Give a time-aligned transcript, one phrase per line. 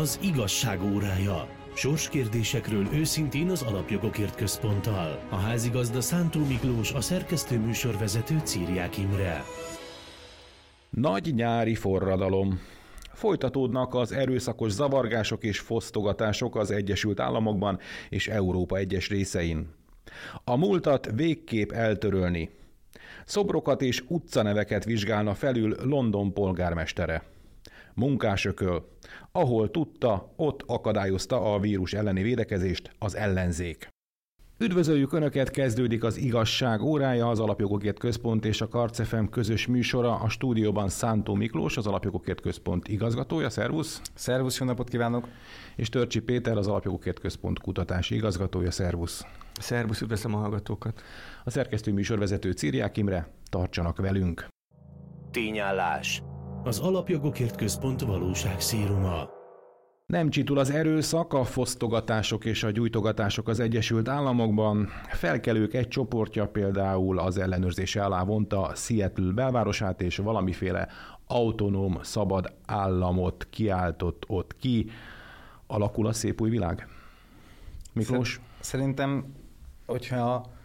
[0.00, 1.48] Az igazság órája.
[1.74, 5.20] Sorskérdésekről őszintén az Alapjogokért Központtal.
[5.30, 9.42] A házigazda Szántó Miklós, a szerkesztő műsorvezető Círiák Imre.
[10.90, 12.60] Nagy nyári forradalom.
[13.12, 17.78] Folytatódnak az erőszakos zavargások és fosztogatások az Egyesült Államokban
[18.08, 19.74] és Európa egyes részein.
[20.44, 22.50] A múltat végképp eltörölni.
[23.24, 27.36] Szobrokat és utcaneveket vizsgálna felül London polgármestere.
[27.98, 28.88] Munkásököl.
[29.32, 33.88] Ahol tudta, ott akadályozta a vírus elleni védekezést az ellenzék.
[34.60, 40.14] Üdvözöljük Önöket, kezdődik az igazság órája, az Alapjogokért Központ és a Karcefem közös műsora.
[40.14, 43.50] A stúdióban Szántó Miklós, az Alapjogokért Központ igazgatója.
[43.50, 44.00] Szervusz!
[44.14, 45.28] Szervusz, jó napot kívánok!
[45.76, 48.70] És Törcsi Péter, az Alapjogokért Központ kutatási igazgatója.
[48.70, 49.24] Szervusz!
[49.60, 51.02] Szervusz, üdvözlöm a hallgatókat!
[51.44, 54.48] A szerkesztő műsorvezető Círiák Imre, tartsanak velünk!
[55.30, 56.22] Tényállás.
[56.64, 59.28] Az Alapjogokért Központ valóság szíruma.
[60.06, 64.88] Nem csitul az erőszak, a fosztogatások és a gyújtogatások az Egyesült Államokban.
[65.08, 70.88] Felkelők egy csoportja például az ellenőrzése alá vonta Seattle belvárosát, és valamiféle
[71.26, 74.90] autonóm, szabad államot kiáltott ott ki.
[75.66, 76.88] Alakul a szép új világ?
[77.92, 78.40] Miklós?
[78.60, 79.34] Szerintem,
[79.86, 80.56] hogyha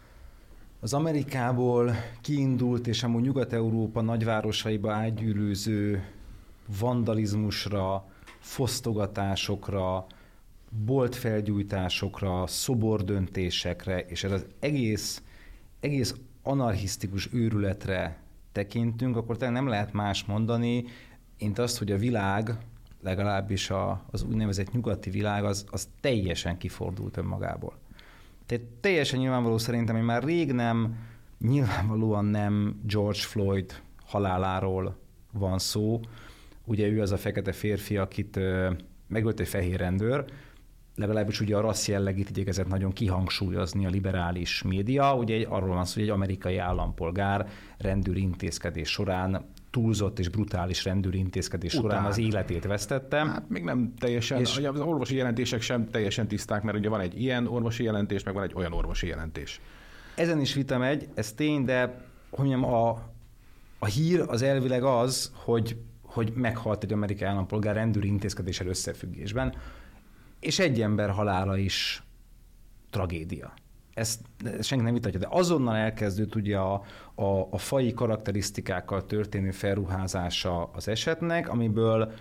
[0.84, 6.04] az Amerikából kiindult és amúgy Nyugat-Európa nagyvárosaiba átgyűrűző
[6.78, 8.04] vandalizmusra,
[8.38, 10.06] fosztogatásokra,
[10.84, 15.22] boltfelgyújtásokra, szobordöntésekre, és ez az egész,
[15.80, 18.18] egész anarchisztikus őrületre
[18.52, 20.84] tekintünk, akkor talán nem lehet más mondani,
[21.38, 22.58] mint azt, hogy a világ,
[23.02, 27.83] legalábbis a, az úgynevezett nyugati világ, az, az teljesen kifordult önmagából.
[28.46, 30.96] Tehát teljesen nyilvánvaló szerintem, hogy már rég nem,
[31.38, 34.96] nyilvánvalóan nem George Floyd haláláról
[35.32, 36.00] van szó,
[36.64, 38.40] Ugye ő az a fekete férfi, akit
[39.08, 40.24] megölt egy fehér rendőr,
[40.94, 45.14] legalábbis ugye a rassz jellegét igyekezett nagyon kihangsúlyozni a liberális média.
[45.16, 49.44] Ugye arról van szó, hogy egy amerikai állampolgár rendőri intézkedés során
[49.74, 51.90] túlzott és brutális rendőri intézkedés Után.
[51.90, 53.16] során az életét vesztette.
[53.16, 57.20] Hát még nem teljesen, és az orvosi jelentések sem teljesen tiszták, mert ugye van egy
[57.20, 59.60] ilyen orvosi jelentés, meg van egy olyan orvosi jelentés.
[60.16, 61.80] Ezen is vita megy, ez tény, de
[62.30, 62.88] hogy mondjam, a,
[63.78, 69.54] a hír az elvileg az, hogy hogy meghalt egy amerikai állampolgár rendőri intézkedéssel összefüggésben,
[70.40, 72.02] és egy ember halála is
[72.90, 73.52] tragédia.
[73.94, 74.20] Ezt
[74.60, 76.82] senki nem vitatja, de azonnal elkezdődött ugye a,
[77.14, 82.12] a, a fai karakterisztikákkal történő felruházása az esetnek, amiből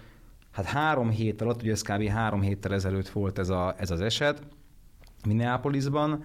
[0.52, 2.08] hát három hét alatt, ugye ez kb.
[2.08, 4.42] három héttel ezelőtt volt ez, a, ez az eset,
[5.26, 6.24] Minneapolisban,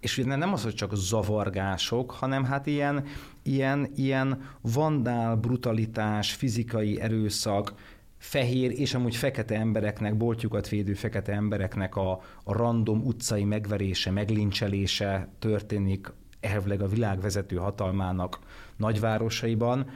[0.00, 3.04] és ugye nem az, hogy csak zavargások, hanem hát ilyen,
[3.42, 7.74] ilyen, ilyen vandál, brutalitás, fizikai erőszak,
[8.18, 12.10] fehér és amúgy fekete embereknek, boltjukat védő fekete embereknek a,
[12.44, 18.38] a random utcai megverése, meglincselése történik elvileg a világvezető hatalmának
[18.76, 19.90] nagyvárosaiban,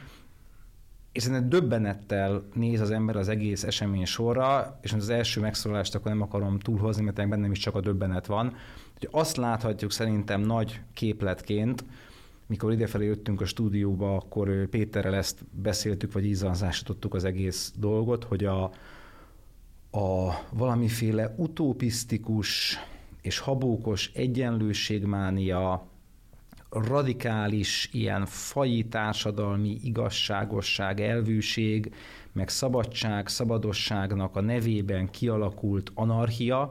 [1.12, 6.10] és ennek döbbenettel néz az ember az egész esemény sorra, és az első megszólalást akkor
[6.10, 8.56] nem akarom túlhozni, mert bennem is csak a döbbenet van,
[8.98, 11.84] hogy azt láthatjuk szerintem nagy képletként,
[12.50, 18.44] mikor idefelé jöttünk a stúdióba, akkor Péterrel ezt beszéltük, vagy ízanzásítottuk az egész dolgot, hogy
[18.44, 18.62] a,
[19.90, 22.78] a valamiféle utopisztikus
[23.22, 25.88] és habókos egyenlőségmánia,
[26.70, 31.94] radikális ilyen faji társadalmi igazságosság, elvűség,
[32.32, 36.70] meg szabadság, szabadosságnak a nevében kialakult anarchia,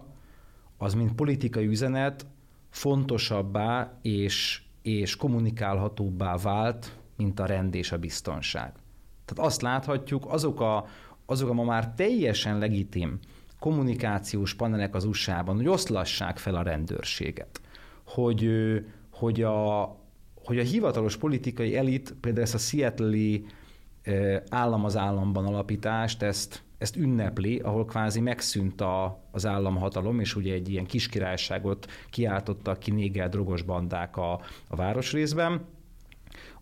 [0.77, 2.25] az mint politikai üzenet
[2.69, 4.63] fontosabbá és,
[4.97, 8.71] és kommunikálhatóbbá vált, mint a rend és a biztonság.
[9.25, 10.85] Tehát azt láthatjuk, azok a,
[11.25, 13.19] azok a ma már teljesen legitim
[13.59, 17.61] kommunikációs panelek az USA-ban, hogy oszlassák fel a rendőrséget,
[18.05, 18.49] hogy,
[19.11, 19.81] hogy a,
[20.35, 23.45] hogy a hivatalos politikai elit például ezt a Seattle-i
[24.49, 30.53] állam az államban alapítást, ezt, ezt ünnepli, ahol kvázi megszűnt a, az államhatalom, és ugye
[30.53, 35.65] egy ilyen kiskirályságot kiáltottak ki négel drogos bandák a, a városrészben.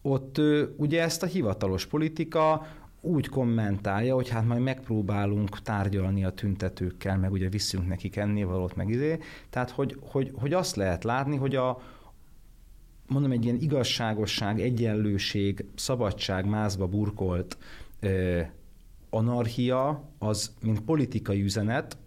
[0.01, 0.41] Ott
[0.77, 2.67] ugye ezt a hivatalos politika
[3.01, 8.89] úgy kommentálja, hogy hát majd megpróbálunk tárgyalni a tüntetőkkel, meg ugye visszünk nekik ennévalót, meg
[8.89, 9.17] izé.
[9.49, 11.81] Tehát, hogy, hogy, hogy azt lehet látni, hogy a,
[13.07, 17.57] mondom, egy ilyen igazságosság, egyenlőség, szabadság mázba burkolt
[17.99, 18.41] ö,
[19.09, 21.97] anarchia, az, mint politikai üzenet,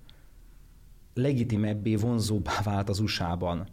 [1.14, 3.68] legitimebbé, vonzóbbá vált az USA-ban,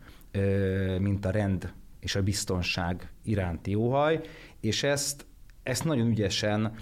[0.99, 4.21] mint a rend és a biztonság iránti óhaj,
[4.59, 5.25] és ezt,
[5.63, 6.73] ezt nagyon ügyesen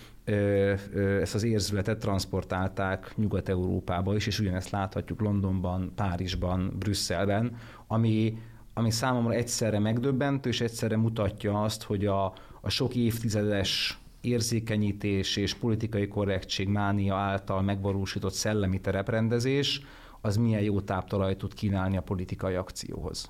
[1.21, 7.55] ezt az érzületet transportálták Nyugat-Európába is, és ugyanezt láthatjuk Londonban, Párizsban, Brüsszelben,
[7.87, 8.37] ami,
[8.73, 12.25] ami számomra egyszerre megdöbbentő, és egyszerre mutatja azt, hogy a,
[12.61, 19.81] a sok évtizedes érzékenyítés és politikai korrektség mánia által megvalósított szellemi tereprendezés,
[20.21, 23.27] az milyen jó táptalajt tud kínálni a politikai akcióhoz.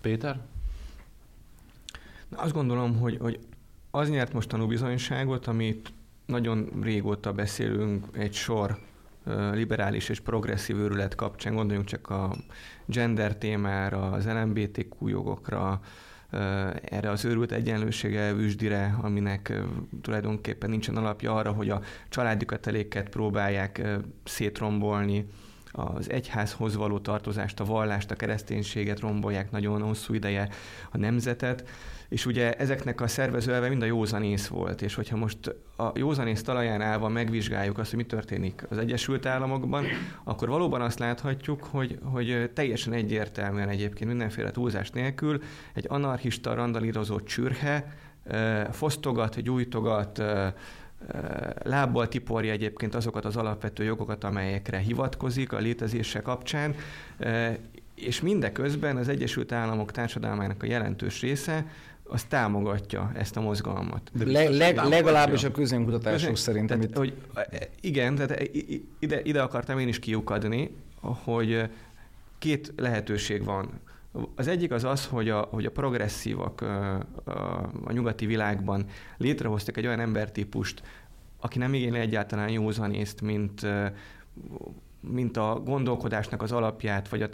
[0.00, 0.40] Péter?
[2.28, 3.38] Na, azt gondolom, hogy, hogy
[3.90, 5.92] az nyert most tanúbizonyságot, amit
[6.26, 8.78] nagyon régóta beszélünk egy sor
[9.52, 12.36] liberális és progresszív őrület kapcsán, gondoljunk csak a
[12.84, 15.80] gender témára, az LMBTQ jogokra,
[16.82, 19.52] erre az őrült egyenlőség elvűsdire, aminek
[20.02, 23.82] tulajdonképpen nincsen alapja arra, hogy a családi köteléket próbálják
[24.24, 25.26] szétrombolni,
[25.72, 30.48] az egyházhoz való tartozást, a vallást, a kereszténységet rombolják nagyon hosszú ideje,
[30.90, 31.68] a nemzetet,
[32.10, 36.80] és ugye ezeknek a szervezőelve mind a józanész volt, és hogyha most a józanész talaján
[36.80, 39.84] állva megvizsgáljuk azt, hogy mi történik az Egyesült Államokban,
[40.24, 45.42] akkor valóban azt láthatjuk, hogy, hogy teljesen egyértelműen egyébként mindenféle túlzás nélkül
[45.74, 47.94] egy anarchista, randalírozó csürhe
[48.70, 50.22] fosztogat, gyújtogat,
[51.62, 56.74] lábbal tiporja egyébként azokat az alapvető jogokat, amelyekre hivatkozik a létezése kapcsán,
[57.94, 61.64] és mindeközben az Egyesült Államok társadalmának a jelentős része
[62.10, 64.10] az támogatja ezt a mozgalmat.
[64.12, 66.66] De le, leg, legalábbis a közönkutatások szerint.
[66.66, 66.96] Tehát, amit...
[66.96, 67.14] hogy,
[67.80, 68.50] igen, tehát
[68.98, 70.70] ide, ide akartam én is kiukadni,
[71.00, 71.70] hogy
[72.38, 73.80] két lehetőség van.
[74.34, 78.84] Az egyik az az, hogy a, hogy a progresszívak a, a, a nyugati világban
[79.16, 80.82] létrehoztak egy olyan embertípust,
[81.40, 83.66] aki nem igényli egyáltalán józanészt, mint
[85.00, 87.28] mint a gondolkodásnak az alapját, vagy a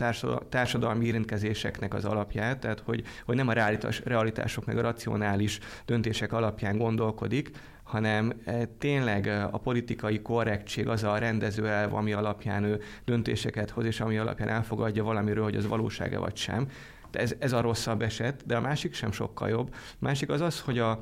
[0.48, 6.32] társadalmi érintkezéseknek az alapját, tehát hogy, hogy nem a realitás, realitások meg a racionális döntések
[6.32, 7.50] alapján gondolkodik,
[7.82, 13.70] hanem e, tényleg e, a politikai korrektség az a rendező elv, ami alapján ő döntéseket
[13.70, 16.68] hoz, és ami alapján elfogadja valamiről, hogy az valósága vagy sem.
[17.10, 19.74] De ez, ez a rosszabb eset, de a másik sem sokkal jobb.
[19.74, 21.00] A másik az az, hogy a,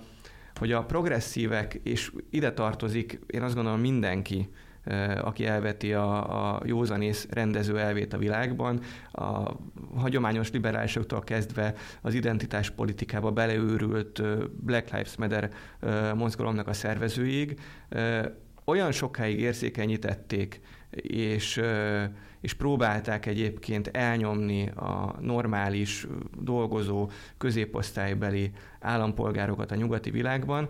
[0.55, 4.49] hogy a progresszívek, és ide tartozik, én azt gondolom mindenki,
[5.20, 8.81] aki elveti a, a józanész rendező elvét a világban,
[9.12, 9.50] a
[9.96, 14.22] hagyományos liberálisoktól kezdve az identitás politikába beleőrült
[14.64, 15.50] Black Lives Matter
[16.14, 17.58] mozgalomnak a szervezőig,
[18.64, 20.60] olyan sokáig érzékenyítették,
[20.90, 21.60] és,
[22.40, 26.06] és próbálták egyébként elnyomni a normális,
[26.40, 28.50] dolgozó, középosztálybeli
[28.81, 30.69] állampolgárokat a nyugati világban,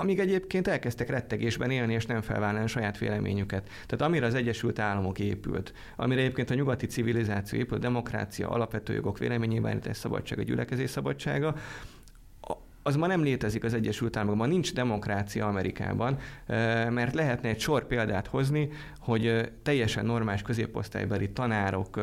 [0.00, 3.68] amíg egyébként elkezdtek rettegésben élni, és nem felvállalni a saját véleményüket.
[3.86, 9.18] Tehát amire az Egyesült Államok épült, amire egyébként a nyugati civilizáció épült, demokrácia, alapvető jogok
[9.18, 11.54] véleménynyilvánítás szabadsága, gyülekezés szabadsága,
[12.88, 16.18] az ma nem létezik az Egyesült Államokban, nincs demokrácia Amerikában,
[16.90, 18.68] mert lehetne egy sor példát hozni,
[18.98, 22.00] hogy teljesen normális középosztálybeli tanárok,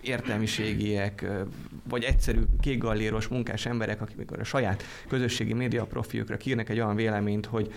[0.00, 1.26] értelmiségiek,
[1.88, 7.46] vagy egyszerű kékgalléros munkás emberek, akik a saját közösségi média profiukra kírnak egy olyan véleményt,
[7.46, 7.72] hogy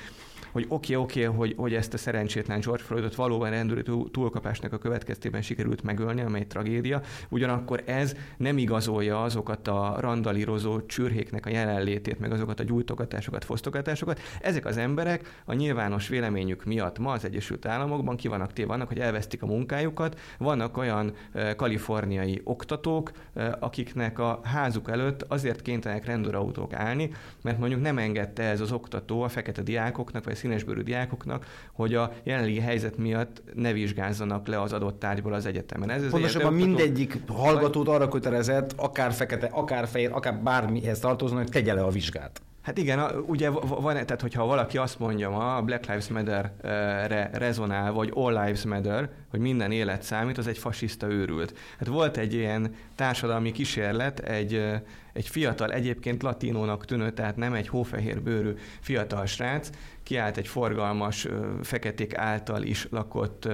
[0.53, 4.73] hogy oké, okay, oké, okay, hogy, hogy ezt a szerencsétlen George Floydot valóban rendőri túlkapásnak
[4.73, 11.49] a következtében sikerült megölni, amely tragédia, ugyanakkor ez nem igazolja azokat a randalírozó csürhéknek a
[11.49, 14.19] jelenlétét, meg azokat a gyújtogatásokat, fosztogatásokat.
[14.41, 18.87] Ezek az emberek a nyilvános véleményük miatt ma az Egyesült Államokban ki vannak téve annak,
[18.87, 20.19] hogy elvesztik a munkájukat.
[20.37, 21.13] Vannak olyan
[21.55, 23.11] kaliforniai oktatók,
[23.59, 27.11] akiknek a házuk előtt azért kénytelenek rendőrautók állni,
[27.41, 31.23] mert mondjuk nem engedte ez az oktató a fekete diákoknak, vagy színesbőrű diákok,
[31.71, 35.89] hogy a jelenlegi helyzet miatt ne vizsgázzanak le az adott tárgyból az egyetemen.
[35.89, 41.73] Ez Pontosabban mindegyik hallgatót arra kötelezett, akár fekete, akár fehér, akár bármihez tartozna, hogy tegye
[41.73, 42.41] le a vizsgát.
[42.63, 47.91] Hát igen, ugye van, tehát hogyha valaki azt mondja ma, a Black Lives Matter-re rezonál,
[47.91, 51.57] vagy All Lives Matter, hogy minden élet számít, az egy fasiszta őrült.
[51.77, 54.65] Hát volt egy ilyen társadalmi kísérlet, egy,
[55.13, 59.69] egy fiatal, egyébként latinónak tűnő, tehát nem egy hófehér bőrű fiatal srác,
[60.03, 61.27] kiállt egy forgalmas,
[61.61, 63.47] feketék által is lakott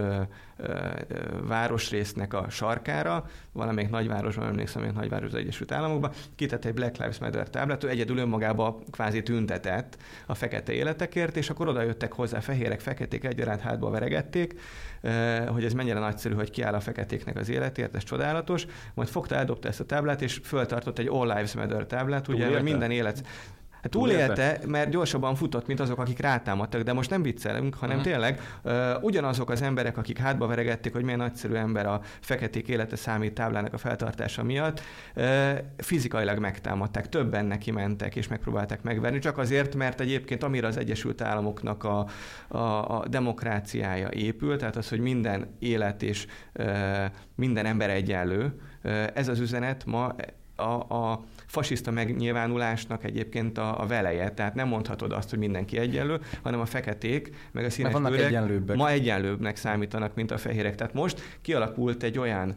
[1.47, 7.19] városrésznek a sarkára, valamelyik nagyvárosban, emlékszem, hogy nagyváros az Egyesült Államokban, kitett egy Black Lives
[7.19, 12.39] Matter táblát, ő egyedül önmagába kvázi tüntetett a fekete életekért, és akkor oda jöttek hozzá
[12.39, 14.59] fehérek, feketék egyaránt hátba veregették,
[15.47, 18.65] hogy ez mennyire nagyszerű, hogy kiáll a feketéknek az életért, ez csodálatos.
[18.93, 22.91] Majd fogta, eldobta ezt a táblát, és föltartott egy All Lives Matter táblát, ugye, minden
[22.91, 23.23] élet
[23.81, 28.11] Hát túlélte, mert gyorsabban futott, mint azok, akik rátámadtak, de most nem viccelünk, hanem uh-huh.
[28.11, 32.95] tényleg uh, ugyanazok az emberek, akik hátba veregették, hogy milyen nagyszerű ember a feketék élete
[32.95, 34.81] számít táblának a feltartása miatt,
[35.15, 40.77] uh, fizikailag megtámadták, többen neki mentek és megpróbálták megverni, csak azért, mert egyébként amire az
[40.77, 42.05] Egyesült Államoknak a,
[42.47, 42.57] a,
[42.97, 46.65] a demokráciája épül, tehát az, hogy minden élet és uh,
[47.35, 50.15] minden ember egyenlő, uh, ez az üzenet ma
[50.59, 54.31] a, a fasiszta megnyilvánulásnak egyébként a, a veleje.
[54.31, 58.77] Tehát nem mondhatod azt, hogy mindenki egyenlő, hanem a feketék, meg a színes bőrek egyenlőbbek.
[58.77, 60.75] ma egyenlőbbnek számítanak, mint a fehérek.
[60.75, 62.55] Tehát most kialakult egy olyan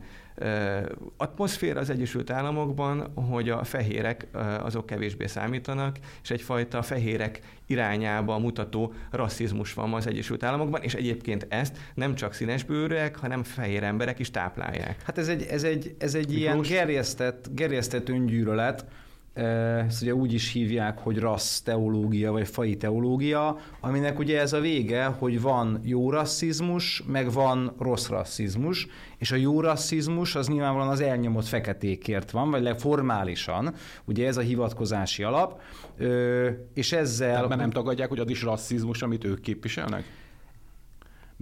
[1.17, 4.27] atmoszféra az Egyesült Államokban, hogy a fehérek
[4.63, 10.95] azok kevésbé számítanak, és egyfajta fehérek irányába mutató rasszizmus van ma az Egyesült Államokban, és
[10.95, 15.03] egyébként ezt nem csak színesbőrűek, hanem fehér emberek is táplálják.
[15.05, 18.85] Hát ez egy, ez egy, ez egy ilyen gerjesztett, gerjesztett öngyűlölet,
[19.35, 24.61] ezt ugye úgy is hívják, hogy rassz teológia, vagy fai teológia, aminek ugye ez a
[24.61, 28.87] vége, hogy van jó rasszizmus, meg van rossz rasszizmus,
[29.19, 33.75] és a jó rasszizmus az nyilvánvalóan az elnyomott feketékért van, vagy formálisan,
[34.05, 35.61] ugye ez a hivatkozási alap,
[36.75, 37.43] és ezzel...
[37.43, 40.05] Tehát nem tagadják, hogy az is rasszizmus, amit ők képviselnek?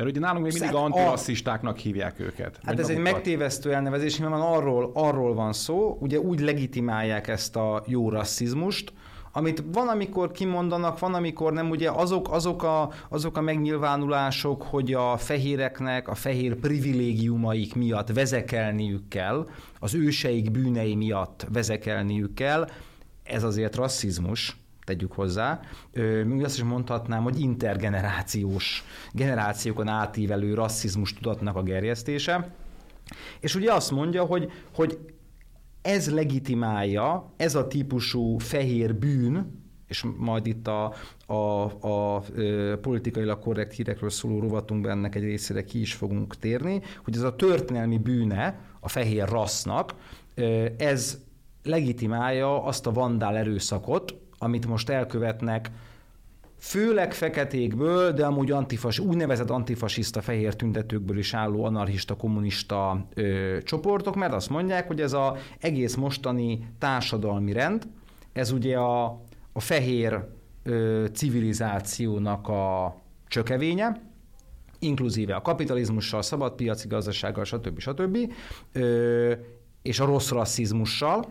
[0.04, 2.58] Mert ugye nálunk még mindig antirasszistáknak hívják őket.
[2.64, 7.56] Hát ez egy megtévesztő elnevezés, mert van arról, arról van szó, ugye úgy legitimálják ezt
[7.56, 8.92] a jó rasszizmust,
[9.32, 14.92] amit van, amikor kimondanak, van, amikor nem, ugye azok, azok, a, azok a megnyilvánulások, hogy
[14.92, 22.68] a fehéreknek a fehér privilégiumaik miatt vezekelniük kell, az őseik bűnei miatt vezekelniük kell,
[23.22, 25.60] ez azért rasszizmus, tegyük hozzá.
[26.24, 32.54] Még azt is mondhatnám, hogy intergenerációs, generációkon átívelő rasszizmus tudatnak a gerjesztése.
[33.40, 34.98] És ugye azt mondja, hogy, hogy
[35.82, 40.94] ez legitimálja, ez a típusú fehér bűn, és majd itt a,
[41.26, 41.34] a,
[41.88, 42.22] a,
[42.80, 47.36] politikailag korrekt hírekről szóló rovatunkban ennek egy részére ki is fogunk térni, hogy ez a
[47.36, 49.94] történelmi bűne a fehér rassznak,
[50.76, 51.18] ez
[51.62, 55.70] legitimálja azt a vandál erőszakot, amit most elkövetnek,
[56.58, 64.14] főleg feketékből, de amúgy antifas, úgynevezett antifasiszta fehér tüntetőkből is álló anarchista, kommunista ö, csoportok,
[64.14, 67.88] mert azt mondják, hogy ez az egész mostani társadalmi rend,
[68.32, 69.04] ez ugye a,
[69.52, 70.24] a fehér
[70.62, 72.94] ö, civilizációnak a
[73.28, 74.00] csökevénye,
[74.78, 77.78] inkluzíve a kapitalizmussal, szabadpiaci gazdasággal, stb.
[77.78, 78.32] stb.
[78.72, 79.32] Ö,
[79.82, 81.24] és a rossz rasszizmussal,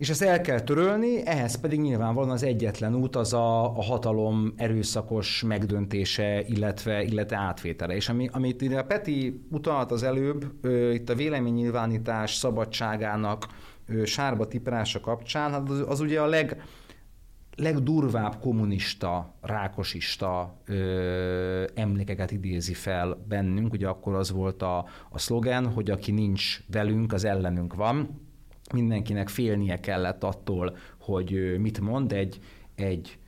[0.00, 4.52] és ezt el kell törölni, ehhez pedig nyilvánvalóan az egyetlen út az a, a hatalom
[4.56, 7.94] erőszakos megdöntése, illetve, illetve átvétele.
[7.94, 13.46] És ami, amit ide a Peti utalt az előbb, ö, itt a véleménynyilvánítás szabadságának
[13.86, 16.62] ö, sárba tiprása kapcsán, hát az, az ugye a leg,
[17.56, 23.72] legdurvább kommunista, rákosista ö, emlékeket idézi fel bennünk.
[23.72, 28.28] Ugye akkor az volt a, a szlogen, hogy aki nincs velünk, az ellenünk van
[28.72, 32.38] mindenkinek félnie kellett attól, hogy mit mond, egy,
[32.74, 33.18] egy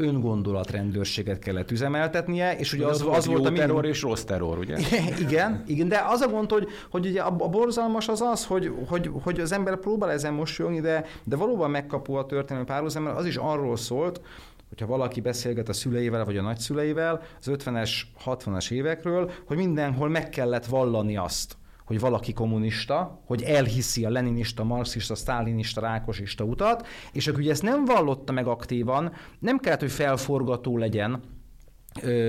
[0.00, 4.78] öngondolatrendőrséget kellett üzemeltetnie, és ugye az, az, az volt a terror és rossz terror, ugye?
[5.26, 8.72] igen, igen, de az a gond, hogy, hogy ugye a, a borzalmas az az, hogy,
[8.86, 13.16] hogy, hogy az ember próbál ezen mosolyogni, de, de valóban megkapó a történelmi párhuzam, mert
[13.16, 14.20] az is arról szólt,
[14.68, 17.90] hogyha valaki beszélget a szüleivel vagy a nagyszüleivel az 50-es,
[18.24, 21.56] 60-as évekről, hogy mindenhol meg kellett vallani azt,
[21.90, 27.62] hogy valaki kommunista, hogy elhiszi a leninista, marxista, sztálinista, rákosista utat, és akkor ugye ezt
[27.62, 31.20] nem vallotta meg aktívan, nem kellett, hogy felforgató legyen,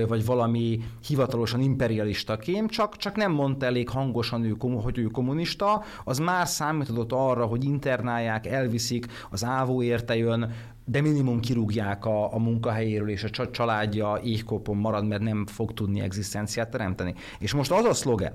[0.08, 5.82] vagy valami hivatalosan imperialista kém, csak, csak nem mondta elég hangosan, ő, hogy ő kommunista,
[6.04, 10.52] az már számított arra, hogy internálják, elviszik, az ávó érte jön,
[10.84, 16.00] de minimum kirúgják a, a munkahelyéről, és a családja éhkopon marad, mert nem fog tudni
[16.00, 17.14] egzisztenciát teremteni.
[17.38, 18.34] És most az a szlogen,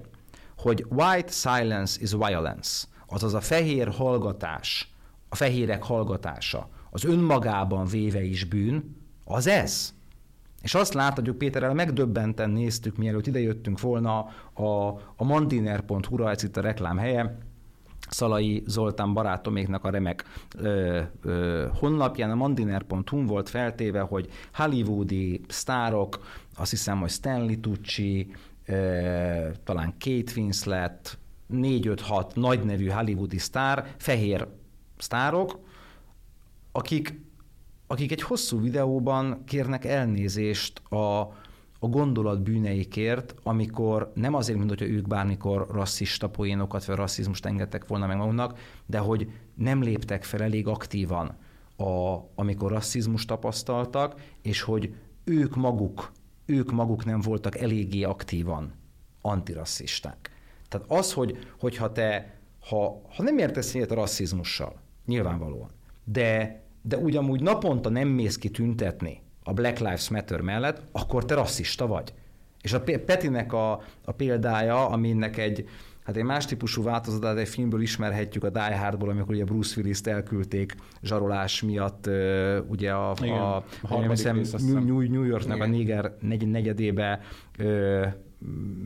[0.57, 4.91] hogy white silence is violence, azaz a fehér hallgatás,
[5.29, 9.93] a fehérek hallgatása, az önmagában véve is bűn, az ez.
[10.61, 14.17] És azt láthatjuk, Péterrel megdöbbenten néztük, mielőtt idejöttünk volna
[14.53, 17.37] a, a mandiner.hu-ra, ez itt a reklám helye,
[18.09, 20.23] Szalai Zoltán barátoméknak a remek
[20.57, 26.25] ö, ö, honlapján, a mandiner.hu volt feltéve, hogy hollywoodi sztárok,
[26.57, 28.35] azt hiszem, hogy Stanley Tucci,
[29.63, 31.17] talán Kate Winslet,
[31.53, 34.47] 4-5-6 nagy nevű hollywoodi sztár, fehér
[34.97, 35.59] sztárok,
[36.71, 37.21] akik,
[37.87, 41.19] akik egy hosszú videóban kérnek elnézést a,
[41.79, 47.87] a gondolat bűneikért, amikor nem azért, mint hogyha ők bármikor rasszista poénokat vagy rasszizmust engedtek
[47.87, 51.37] volna meg maguknak, de hogy nem léptek fel elég aktívan
[51.77, 56.11] a, amikor rasszizmus tapasztaltak, és hogy ők maguk,
[56.47, 58.73] ők maguk nem voltak eléggé aktívan
[59.21, 60.31] antirasszisták.
[60.69, 62.35] Tehát az, hogy, hogyha te,
[62.69, 64.73] ha, ha nem értesz egyet a rasszizmussal,
[65.05, 65.69] nyilvánvalóan,
[66.03, 71.35] de, de ugyanúgy naponta nem mész ki tüntetni a Black Lives Matter mellett, akkor te
[71.35, 72.13] rasszista vagy.
[72.61, 75.69] És a Petinek a, a példája, aminek egy,
[76.07, 80.07] Hát egy más típusú változatát egy filmből ismerhetjük a Die Hardból, amikor ugye Bruce Willis-t
[80.07, 82.09] elküldték zsarolás miatt,
[82.67, 85.67] ugye a, Igen, a, a hiszem, New, New Yorknak Igen.
[85.67, 87.19] a néger negy, negyedébe
[87.57, 88.05] ö,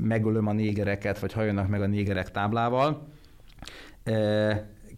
[0.01, 3.07] megölöm a négereket, vagy hajönnak meg a négerek táblával.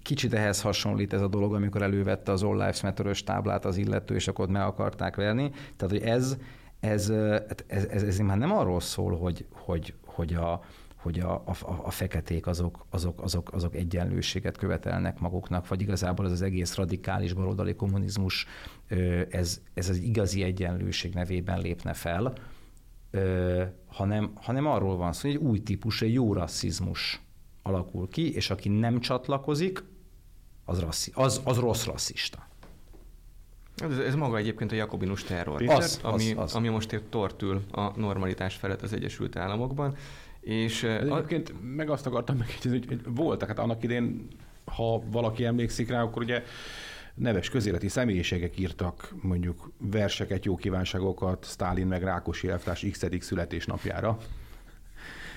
[0.03, 4.15] Kicsit ehhez hasonlít ez a dolog, amikor elővette az All Lives matter táblát az illető,
[4.15, 5.49] és akkor meg akarták verni.
[5.49, 6.37] Tehát, hogy ez,
[6.79, 7.09] ez,
[7.47, 10.61] hát ez, ez, ez már nem arról szól, hogy, hogy, hogy a,
[11.03, 16.31] hogy a, a, a feketék azok, azok, azok, azok egyenlőséget követelnek maguknak, vagy igazából ez
[16.31, 18.45] az egész radikális baloldali kommunizmus,
[19.29, 22.33] ez, ez az igazi egyenlőség nevében lépne fel,
[23.87, 27.21] hanem, hanem arról van szó, hogy egy új típus, egy jó rasszizmus
[27.61, 29.83] alakul ki, és aki nem csatlakozik,
[30.65, 32.47] az, rasszi, az, az rossz rasszista.
[33.77, 36.55] Ez, ez maga egyébként a jakobinus terror, az, ami, az, az.
[36.55, 39.95] ami most épp tortül a normalitás felett az Egyesült Államokban.
[40.43, 41.53] És, egyébként a...
[41.61, 44.27] meg azt akartam megjegyezni, hogy, hogy voltak, hát annak idén,
[44.65, 46.43] ha valaki emlékszik rá, akkor ugye
[47.13, 54.17] neves közéleti személyiségek írtak mondjuk verseket, jó kívánságokat Stálin meg Rákosi elvtárs x születésnapjára.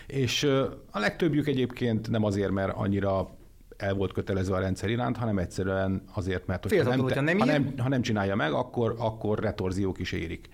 [0.06, 0.42] És
[0.90, 3.36] a legtöbbjük egyébként nem azért, mert annyira
[3.76, 7.44] el volt kötelezve a rendszer iránt, hanem egyszerűen azért, mert hogy nem, te, nem, ha,
[7.44, 10.48] nem, ha nem csinálja meg, akkor, akkor retorziók is érik.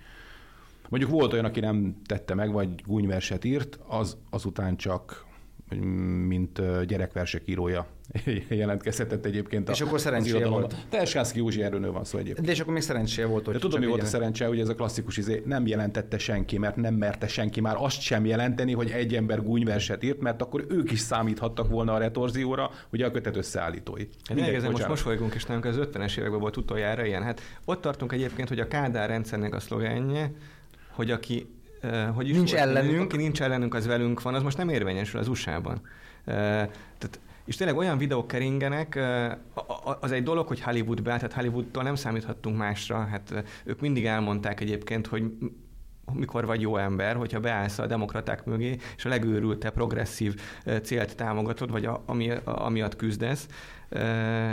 [0.89, 5.25] Mondjuk volt olyan, aki nem tette meg, vagy gúnyverset írt, az azután csak
[6.27, 7.87] mint gyerekversek írója
[8.49, 9.69] jelentkezhetett egyébként.
[9.69, 10.75] És a, akkor szerencséje volt.
[10.89, 12.45] Telskánszki Józsi erőnő van szó egyébként.
[12.45, 14.69] De és akkor még szerencséje volt, hogy De tudom, mi volt a szerencse, hogy ez
[14.69, 18.89] a klasszikus izé nem jelentette senki, mert nem merte senki már azt sem jelenteni, hogy
[18.89, 23.35] egy ember gúnyverset írt, mert akkor ők is számíthattak volna a retorzióra, ugye a kötet
[23.35, 24.07] összeállítói.
[24.23, 27.23] Hát ezen most mosolygunk, és nálunk az 50-es években volt utoljára ilyen.
[27.23, 30.31] Hát ott tartunk egyébként, hogy a Kádár rendszernek a szlogenje,
[30.93, 31.47] hogy aki
[32.13, 33.01] hogy is nincs volt, ellenünk.
[33.01, 35.81] Aki nincs ellenünk, az velünk van, az most nem érvényesül az USA-ban.
[36.25, 38.99] Tehát és tényleg olyan videók keringenek,
[39.99, 44.61] az egy dolog, hogy Hollywood be, tehát Hollywoodtól nem számíthattunk másra, hát ők mindig elmondták
[44.61, 45.23] egyébként, hogy
[46.13, 50.41] mikor vagy jó ember, hogyha beállsz a demokraták mögé, és a legőrültebb progresszív
[50.83, 53.47] célt támogatod, vagy ami, amiatt küzdesz,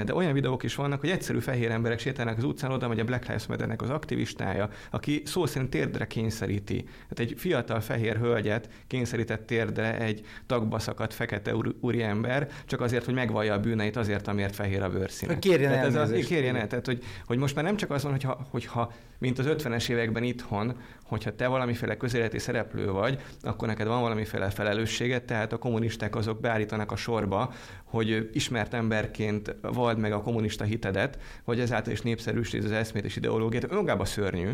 [0.04, 3.04] de olyan videók is vannak, hogy egyszerű fehér emberek sétálnak az utcán oda, vagy a
[3.04, 6.82] Black Lives Matter-nek az aktivistája, aki szó szerint térdre kényszeríti.
[6.82, 13.14] Tehát egy fiatal fehér hölgyet kényszerített térdre egy tagba szakadt fekete úriember, csak azért, hogy
[13.14, 15.38] megvallja a bűneit azért, amiért fehér a bőrszíne.
[15.38, 15.86] Kérjen el.
[15.86, 16.66] Ez az, kérjen el.
[16.66, 20.22] Tehát, hogy, hogy most már nem csak az van, hogyha, hogyha mint az 50-es években
[20.22, 26.16] itthon, hogyha te valamiféle közéleti szereplő vagy, akkor neked van valamiféle felelősséged, tehát a kommunisták
[26.16, 27.52] azok beállítanak a sorba,
[27.84, 29.29] hogy ismert emberként
[29.62, 34.50] vald meg a kommunista hitedet, vagy ezáltal is népszerűsíti az eszmét és ideológiát, önmagában szörnyű,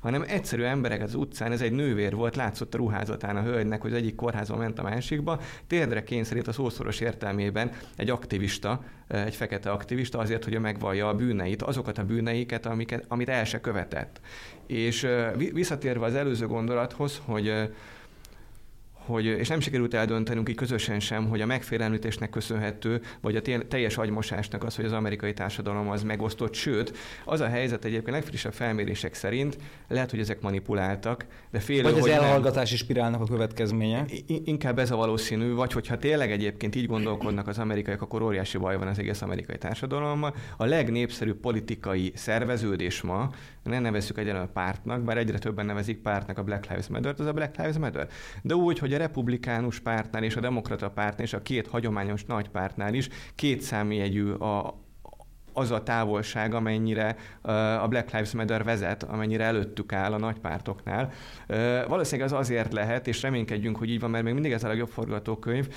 [0.00, 3.90] hanem egyszerű emberek az utcán, ez egy nővér volt, látszott a ruházatán a hölgynek, hogy
[3.90, 9.70] az egyik kórházba ment a másikba, térdre kényszerít a szószoros értelmében egy aktivista, egy fekete
[9.70, 14.20] aktivista azért, hogy megvallja a bűneit, azokat a bűneiket, amiket, amit el se követett.
[14.66, 15.06] És
[15.52, 17.70] visszatérve az előző gondolathoz, hogy
[19.10, 23.96] hogy, és nem sikerült eldöntenünk így közösen sem, hogy a megfélemlítésnek köszönhető, vagy a teljes
[23.96, 29.14] agymosásnak az, hogy az amerikai társadalom az megosztott, sőt, az a helyzet egyébként legfrissebb felmérések
[29.14, 34.04] szerint, lehet, hogy ezek manipuláltak, de fél, Vagy az hogy elhallgatási nem, spirálnak a következménye?
[34.44, 38.76] Inkább ez a valószínű, vagy hogyha tényleg egyébként így gondolkodnak az amerikaiak, akkor óriási baj
[38.76, 40.34] van az egész amerikai társadalommal.
[40.56, 43.30] A legnépszerűbb politikai szerveződés ma,
[43.62, 47.32] ne nevezzük egyenlő pártnak, bár egyre többen nevezik pártnak a Black Lives Matter, az a
[47.32, 48.08] Black Lives Matter.
[48.42, 52.48] De úgy, hogy a republikánus pártnál és a demokrata pártnál és a két hagyományos nagy
[52.48, 54.78] pártnál is két számjegyű a,
[55.52, 57.16] az a távolság, amennyire
[57.80, 61.12] a Black Lives Matter vezet, amennyire előttük áll a nagypártoknál.
[61.88, 64.88] Valószínűleg az azért lehet, és reménykedjünk, hogy így van, mert még mindig ez a legjobb
[64.88, 65.68] forgatókönyv,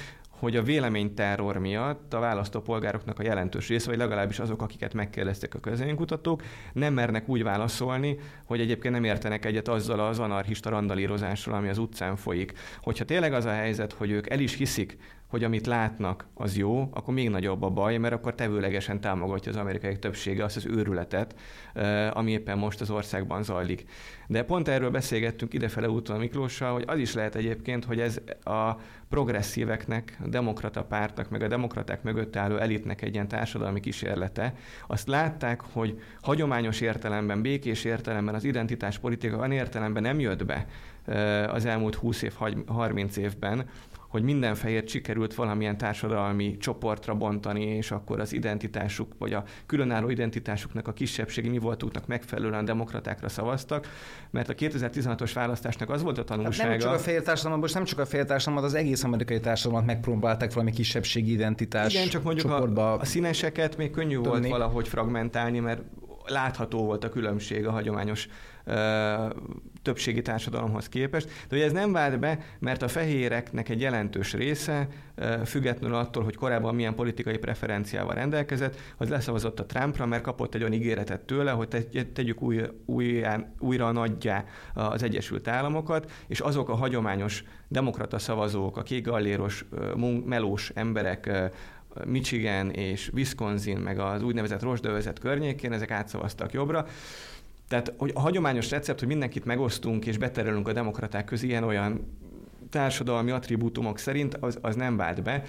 [0.43, 5.59] hogy a véleményterror miatt a választópolgároknak a jelentős része, vagy legalábbis azok, akiket megkérdezték a
[5.59, 11.69] közönkutatók, nem mernek úgy válaszolni, hogy egyébként nem értenek egyet azzal az anarchista randalírozásról, ami
[11.69, 12.53] az utcán folyik.
[12.81, 14.97] Hogyha tényleg az a helyzet, hogy ők el is hiszik,
[15.33, 19.57] hogy amit látnak, az jó, akkor még nagyobb a baj, mert akkor tevőlegesen támogatja az
[19.57, 21.35] amerikai többsége azt az őrületet,
[22.11, 23.85] ami éppen most az országban zajlik.
[24.27, 28.71] De pont erről beszélgettünk idefele úton Miklóssal, hogy az is lehet egyébként, hogy ez a
[29.09, 34.53] progresszíveknek, a demokrata pártnak, meg a demokraták mögött álló elitnek egy ilyen társadalmi kísérlete.
[34.87, 40.67] Azt látták, hogy hagyományos értelemben, békés értelemben az identitáspolitika olyan értelemben nem jött be
[41.47, 42.33] az elmúlt 20 év,
[42.65, 43.65] 30 évben,
[44.13, 50.09] hogy minden fehér sikerült valamilyen társadalmi csoportra bontani, és akkor az identitásuk, vagy a különálló
[50.09, 53.87] identitásuknak a kisebbségi mi voltuknak megfelelően demokratákra szavaztak,
[54.29, 56.69] mert a 2016-os választásnak az volt a tanulsága.
[56.69, 59.39] Hát nem csak a fehér társadalom, most nem csak a fehér társadalom, az egész amerikai
[59.39, 64.29] társadalmat megpróbálták valami kisebbségi identitás Igen, csak mondjuk a, a színeseket még könnyű tudni.
[64.29, 65.81] volt valahogy fragmentálni, mert
[66.25, 68.27] látható volt a különbség a hagyományos
[69.81, 71.29] többségi társadalomhoz képest.
[71.49, 74.87] De ugye ez nem vált be, mert a fehéreknek egy jelentős része,
[75.45, 80.61] függetlenül attól, hogy korábban milyen politikai preferenciával rendelkezett, az leszavazott a Trumpra, mert kapott egy
[80.61, 83.23] olyan ígéretet tőle, hogy tegyük új, új,
[83.59, 89.65] újra nagyjá az Egyesült Államokat, és azok a hagyományos demokrata szavazók, a kékgalléros,
[90.25, 91.51] melós emberek,
[92.05, 96.87] Michigan és Wisconsin, meg az úgynevezett rosdövezet környékén, ezek átszavaztak jobbra.
[97.67, 102.17] Tehát, hogy a hagyományos recept, hogy mindenkit megosztunk és beterelünk a demokraták közé ilyen-olyan
[102.69, 105.43] társadalmi attribútumok szerint, az, az nem vált be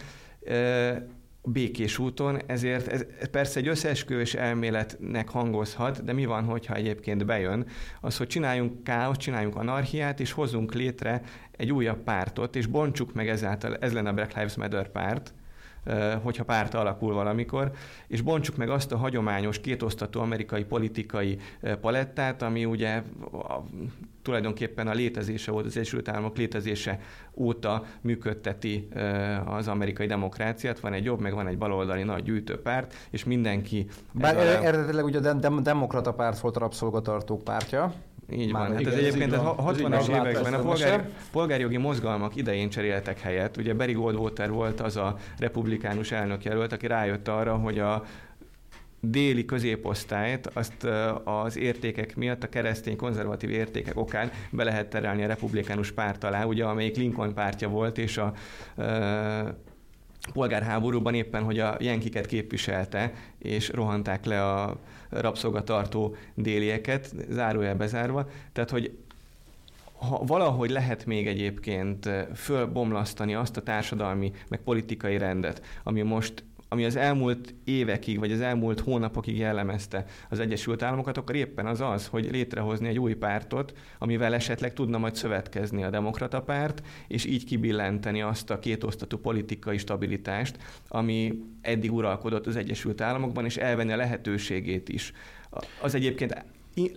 [1.46, 7.66] békés úton, ezért ez persze egy összeesküvés elméletnek hangozhat, de mi van, hogyha egyébként bejön?
[8.00, 11.22] Az, hogy csináljunk káoszt, csináljunk anarchiát, és hozzunk létre
[11.56, 15.34] egy újabb pártot, és bontsuk meg ezáltal, ez lenne a Black Lives Matter párt,
[16.22, 17.70] hogyha párt alakul valamikor,
[18.06, 21.38] és bontsuk meg azt a hagyományos kétosztató amerikai politikai
[21.80, 23.62] palettát, ami ugye a,
[24.22, 27.00] tulajdonképpen a létezése volt, az Egyesült Államok létezése
[27.34, 28.88] óta működteti
[29.44, 30.80] az amerikai demokráciát.
[30.80, 33.86] Van egy jobb, meg van egy baloldali nagy gyűjtőpárt, és mindenki...
[34.12, 37.94] Bár eredetileg ugye a demokrata párt volt a rabszolgatartók pártja.
[38.32, 38.76] Így Már van.
[38.76, 43.56] Hát ez egyébként a 60-as években a polgári, polgárjogi mozgalmak idején cseréltek helyet.
[43.56, 48.04] Ugye Barry Goldwater volt az a republikánus elnökjelölt, aki rájött arra, hogy a
[49.00, 50.86] déli középosztályt azt
[51.24, 56.44] az értékek miatt, a keresztény konzervatív értékek okán be lehet terelni a republikánus párt alá,
[56.44, 58.32] ugye amelyik Lincoln pártja volt, és a
[60.32, 64.76] polgárháborúban éppen, hogy a jenkiket képviselte, és rohanták le a
[65.20, 68.28] rabszolgatartó délieket, zárójel bezárva.
[68.52, 68.98] Tehát, hogy
[69.98, 76.84] ha valahogy lehet még egyébként fölbomlasztani azt a társadalmi, meg politikai rendet, ami most ami
[76.84, 82.06] az elmúlt évekig, vagy az elmúlt hónapokig jellemezte az Egyesült Államokat, akkor éppen az az,
[82.06, 87.44] hogy létrehozni egy új pártot, amivel esetleg tudna majd szövetkezni a demokrata párt, és így
[87.44, 90.56] kibillenteni azt a kétosztatú politikai stabilitást,
[90.88, 95.12] ami eddig uralkodott az Egyesült Államokban, és elvenni a lehetőségét is.
[95.82, 96.44] Az egyébként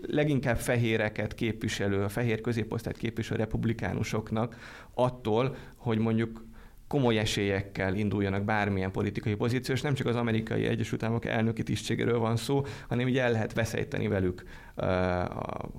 [0.08, 4.58] leginkább fehéreket képviselő, a fehér középosztályt képviselő republikánusoknak
[4.94, 6.46] attól, hogy mondjuk
[6.88, 12.19] komoly esélyekkel induljanak bármilyen politikai pozíció, és nem csak az amerikai Egyesült Államok elnöki tisztségéről
[12.19, 14.43] van szó, hanem így el lehet veszélyteni velük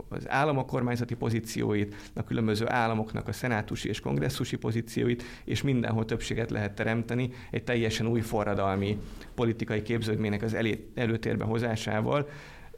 [0.08, 6.50] az államok kormányzati pozícióit, a különböző államoknak a szenátusi és kongresszusi pozícióit, és mindenhol többséget
[6.50, 8.98] lehet teremteni egy teljesen új forradalmi
[9.34, 10.56] politikai képződménynek az
[10.94, 12.28] előtérbe hozásával,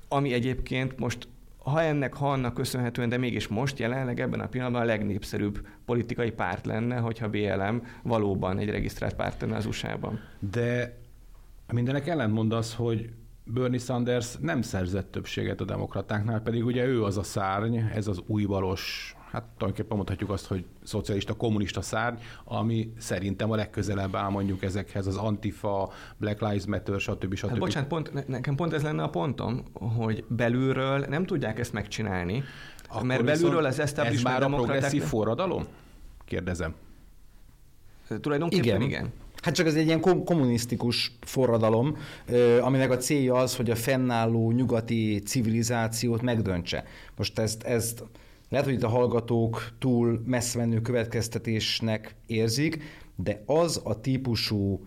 [0.08, 1.28] ami egyébként most
[1.70, 6.30] ha ennek, ha annak köszönhetően, de mégis most jelenleg ebben a pillanatban a legnépszerűbb politikai
[6.30, 10.20] párt lenne, hogyha BLM valóban egy regisztrált párt lenne az USA-ban.
[10.38, 10.98] De
[11.72, 13.10] mindenek ellentmond az, hogy
[13.44, 18.22] Bernie Sanders nem szerzett többséget a demokratáknál, pedig ugye ő az a szárny, ez az
[18.26, 24.62] újbalos hát tulajdonképpen mondhatjuk azt, hogy szocialista, kommunista szárny, ami szerintem a legközelebb áll mondjuk
[24.62, 27.34] ezekhez az Antifa, Black Lives Matter, stb.
[27.34, 27.48] stb.
[27.48, 32.42] Hát bocsánat, pont, nekem pont ez lenne a pontom, hogy belülről nem tudják ezt megcsinálni,
[32.88, 35.66] Akkor mert belülről az establishment Ez már a progresszív forradalom?
[36.24, 36.74] Kérdezem.
[38.20, 38.82] Tulajdonképpen igen.
[38.82, 39.12] igen.
[39.42, 41.96] Hát csak ez egy ilyen kommunisztikus forradalom,
[42.60, 46.84] aminek a célja az, hogy a fennálló nyugati civilizációt megdöntse.
[47.16, 48.04] Most ezt, ezt
[48.50, 52.82] lehet, hogy itt a hallgatók túl messze menő következtetésnek érzik,
[53.16, 54.84] de az a típusú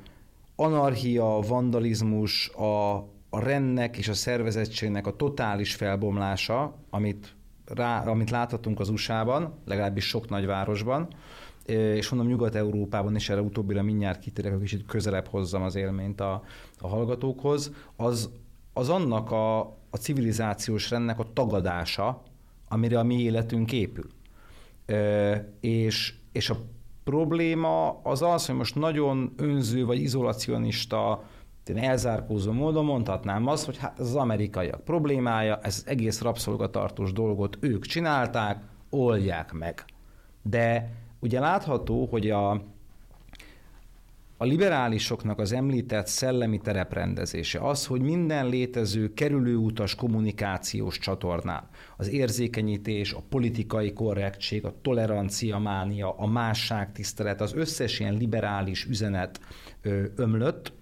[0.55, 2.95] anarchia, vandalizmus, a,
[3.29, 10.07] a rendnek és a szervezettségnek a totális felbomlása, amit, rá, amit láthatunk az USA-ban, legalábbis
[10.07, 11.07] sok nagyvárosban,
[11.95, 16.43] és mondom Nyugat-Európában is erre utóbbira mindjárt kitérek, hogy kicsit közelebb hozzam az élményt a,
[16.79, 18.29] a hallgatókhoz, az,
[18.73, 22.23] az annak a, a civilizációs rendnek a tagadása,
[22.73, 24.07] amire a mi életünk épül.
[25.59, 26.57] És, és a
[27.03, 31.23] probléma az az, hogy most nagyon önző vagy izolacionista,
[31.75, 37.57] elzárkózó módon mondhatnám azt, hogy hát ez az amerikaiak problémája, ez az egész rabszolgatartós dolgot
[37.59, 39.85] ők csinálták, oldják meg.
[40.41, 42.63] De ugye látható, hogy a,
[44.37, 51.67] a liberálisoknak az említett szellemi tereprendezése, az, hogy minden létező kerülőutas kommunikációs csatornán.
[51.97, 59.39] Az érzékenyítés, a politikai korrektség, a tolerancia mánia, a másságtisztelet, az összes ilyen liberális üzenet
[59.81, 60.73] ö, ömlött,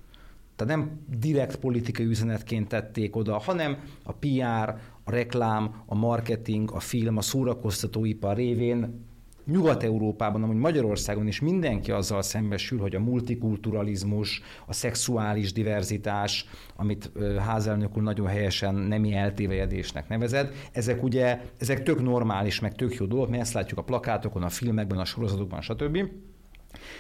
[0.56, 6.80] tehát nem direkt politikai üzenetként tették oda, hanem a PR, a reklám, a marketing, a
[6.80, 9.10] film, a szórakoztatóipar révén
[9.46, 17.98] Nyugat-Európában, amúgy Magyarországon is mindenki azzal szembesül, hogy a multikulturalizmus, a szexuális diverzitás, amit házelnök
[17.98, 23.30] úr nagyon helyesen nemi eltévejedésnek nevezed, ezek ugye, ezek tök normális, meg tök jó dolgok,
[23.30, 25.98] mi ezt látjuk a plakátokon, a filmekben, a sorozatokban, stb.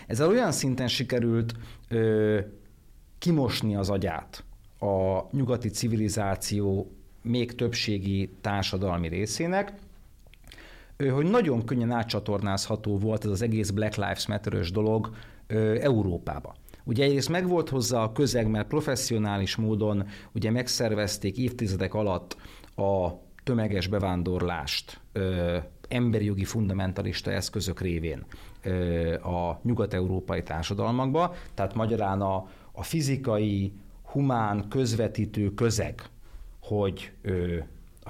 [0.08, 1.54] Ezzel olyan szinten sikerült
[1.90, 2.40] ö,
[3.18, 4.44] kimosni az agyát
[4.80, 9.74] a nyugati civilizáció még többségi társadalmi részének,
[11.10, 15.10] hogy nagyon könnyen átcsatornázható volt ez az egész Black Lives Matter-ös dolog
[15.80, 16.56] Európába.
[16.84, 22.38] Ugye egyrészt megvolt hozzá a közeg, mert professzionális módon ugye megszervezték évtizedek alatt
[22.76, 23.10] a
[23.44, 28.26] tömeges bevándorlást ö, emberi fundamentalista eszközök révén
[28.64, 36.02] ö, a nyugat-európai társadalmakba, tehát magyarán a, a fizikai, humán, közvetítő közeg,
[36.62, 37.58] hogy ö,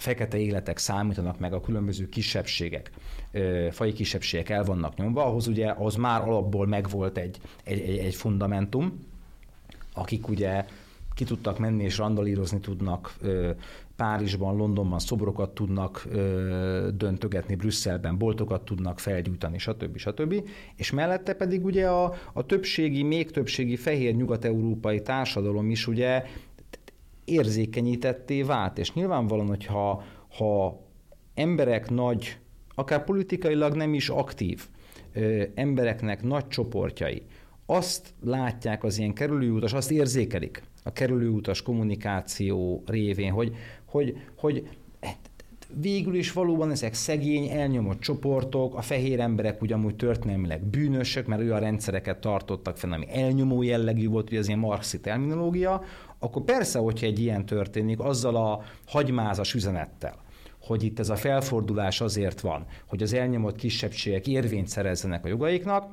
[0.02, 2.92] fekete életek számítanak meg, a különböző kisebbségek,
[3.72, 8.16] faji kisebbségek el vannak nyomva, ahhoz ugye az már alapból megvolt egy, egy, egy, egy
[8.16, 9.06] fundamentum,
[9.94, 10.66] akik ugye
[11.16, 13.16] ki tudtak menni és randalírozni tudnak
[13.96, 16.08] Párizsban, Londonban szobrokat tudnak
[16.94, 19.98] döntögetni, Brüsszelben boltokat tudnak felgyújtani, stb.
[19.98, 20.50] stb.
[20.76, 26.24] És mellette pedig ugye a, a többségi, még többségi fehér nyugat-európai társadalom is ugye
[27.26, 28.78] érzékenyítetté vált.
[28.78, 30.04] És nyilvánvalóan, hogyha
[30.38, 30.82] ha
[31.34, 32.38] emberek nagy,
[32.76, 34.68] akár politikailag nem is aktív
[35.14, 37.24] ö, embereknek nagy csoportjai
[37.72, 43.56] azt látják az ilyen kerülőutas, azt érzékelik a kerülőutas kommunikáció révén, hogy,
[43.86, 44.68] hogy, hogy
[45.82, 51.60] végül is valóban ezek szegény, elnyomott csoportok, a fehér emberek ugyanúgy történelmileg bűnösök, mert olyan
[51.60, 55.84] rendszereket tartottak fenn, ami elnyomó jellegű volt, hogy az ilyen marxi terminológia,
[56.24, 60.16] akkor persze, hogyha egy ilyen történik, azzal a hagymázas üzenettel,
[60.62, 65.92] hogy itt ez a felfordulás azért van, hogy az elnyomott kisebbségek érvényt szerezzenek a jogaiknak,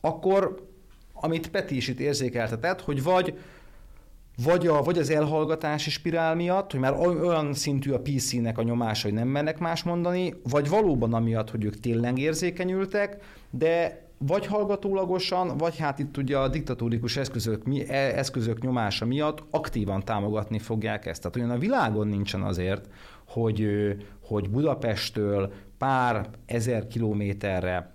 [0.00, 0.68] akkor,
[1.12, 3.38] amit Peti is itt érzékeltetett, hogy vagy
[4.44, 9.08] vagy, a, vagy az elhallgatási spirál miatt, hogy már olyan szintű a PC-nek a nyomása,
[9.08, 15.56] hogy nem mennek más mondani, vagy valóban amiatt, hogy ők tényleg érzékenyültek, de vagy hallgatólagosan,
[15.56, 21.22] vagy hát itt ugye a diktatórikus eszközök, e, eszközök nyomása miatt aktívan támogatni fogják ezt.
[21.22, 22.88] Tehát olyan a világon nincsen azért,
[23.26, 23.68] hogy,
[24.20, 27.94] hogy Budapesttől pár ezer kilométerre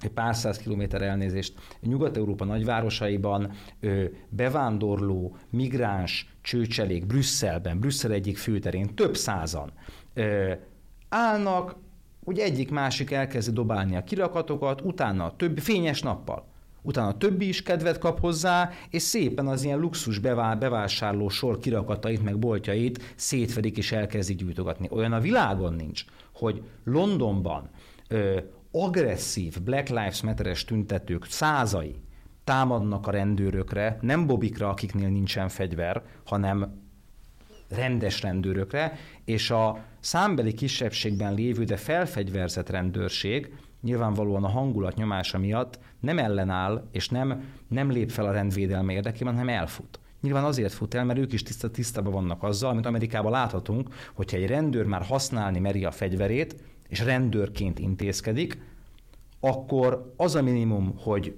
[0.00, 8.94] egy pár száz kilométer elnézést, Nyugat-Európa nagyvárosaiban ö, bevándorló, migráns csőcselék Brüsszelben, Brüsszel egyik főterén
[8.94, 9.72] több százan
[10.14, 10.52] ö,
[11.08, 11.76] állnak,
[12.30, 16.44] hogy egyik-másik elkezdi dobálni a kirakatokat, utána a többi, fényes nappal,
[16.82, 21.58] utána a többi is kedvet kap hozzá, és szépen az ilyen luxus bevá, bevásárló sor
[21.58, 24.88] kirakatait, meg boltjait szétfedik és elkezdi gyújtogatni.
[24.90, 27.70] Olyan a világon nincs, hogy Londonban
[28.08, 28.38] ö,
[28.72, 31.94] agresszív Black Lives Matter-es tüntetők százai
[32.44, 36.82] támadnak a rendőrökre, nem bobikra, akiknél nincsen fegyver, hanem
[37.68, 45.78] rendes rendőrökre, és a számbeli kisebbségben lévő, de felfegyverzett rendőrség nyilvánvalóan a hangulat nyomása miatt
[46.00, 49.98] nem ellenáll, és nem, nem lép fel a rendvédelme érdekében, hanem elfut.
[50.20, 54.36] Nyilván azért fut el, mert ők is tiszta, tisztában vannak azzal, amit Amerikában láthatunk, hogyha
[54.36, 58.62] egy rendőr már használni meri a fegyverét, és rendőrként intézkedik,
[59.40, 61.34] akkor az a minimum, hogy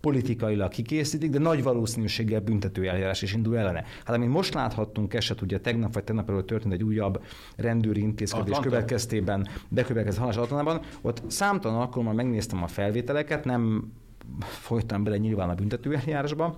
[0.00, 3.84] politikailag kikészítik, de nagy valószínűséggel büntető eljárás is indul ellene.
[4.04, 7.24] Hát amit most láthattunk eset, ugye tegnap vagy tegnap előtt történt egy újabb
[7.56, 8.68] rendőri intézkedés Atlanta.
[8.68, 13.92] következtében, bekövetkezett halás Atlantában, ott számtalan alkalommal megnéztem a felvételeket, nem
[14.40, 16.56] folytam bele nyilván a büntető eljárásba,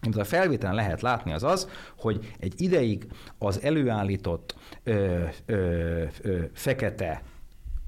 [0.00, 3.06] amit a felvételen lehet látni az az, hogy egy ideig
[3.38, 7.22] az előállított ö, ö, ö, fekete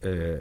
[0.00, 0.34] ö,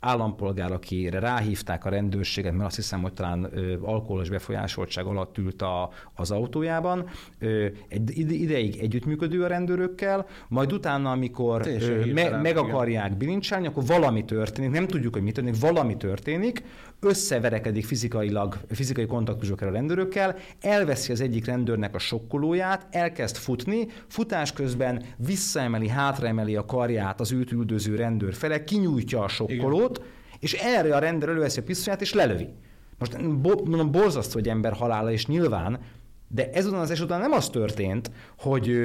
[0.00, 5.62] állampolgár, akire ráhívták a rendőrséget, mert azt hiszem, hogy talán ö, alkoholos befolyásoltság alatt ült
[5.62, 7.08] a, az autójában.
[7.38, 13.84] Ö, egy ideig együttműködő a rendőrökkel, majd utána, amikor ö, me, meg akarják bilincselni, akkor
[13.86, 16.62] valami történik, nem tudjuk, hogy mi történik, valami történik,
[17.00, 24.52] összeverekedik fizikailag, fizikai kontaktusokra a rendőrökkel, elveszi az egyik rendőrnek a sokkolóját, elkezd futni, futás
[24.52, 30.10] közben visszaemeli, hátraemeli a karját az őt üldöző rendőr fele, kinyújtja a sokkolót, Igen.
[30.38, 32.48] és erre a rendőr előveszi a pisztolyát és lelövi.
[32.98, 35.80] Most mondom, borzasztó, hogy ember halála, és nyilván
[36.32, 38.78] de ezután az eset után nem az történt, hogy,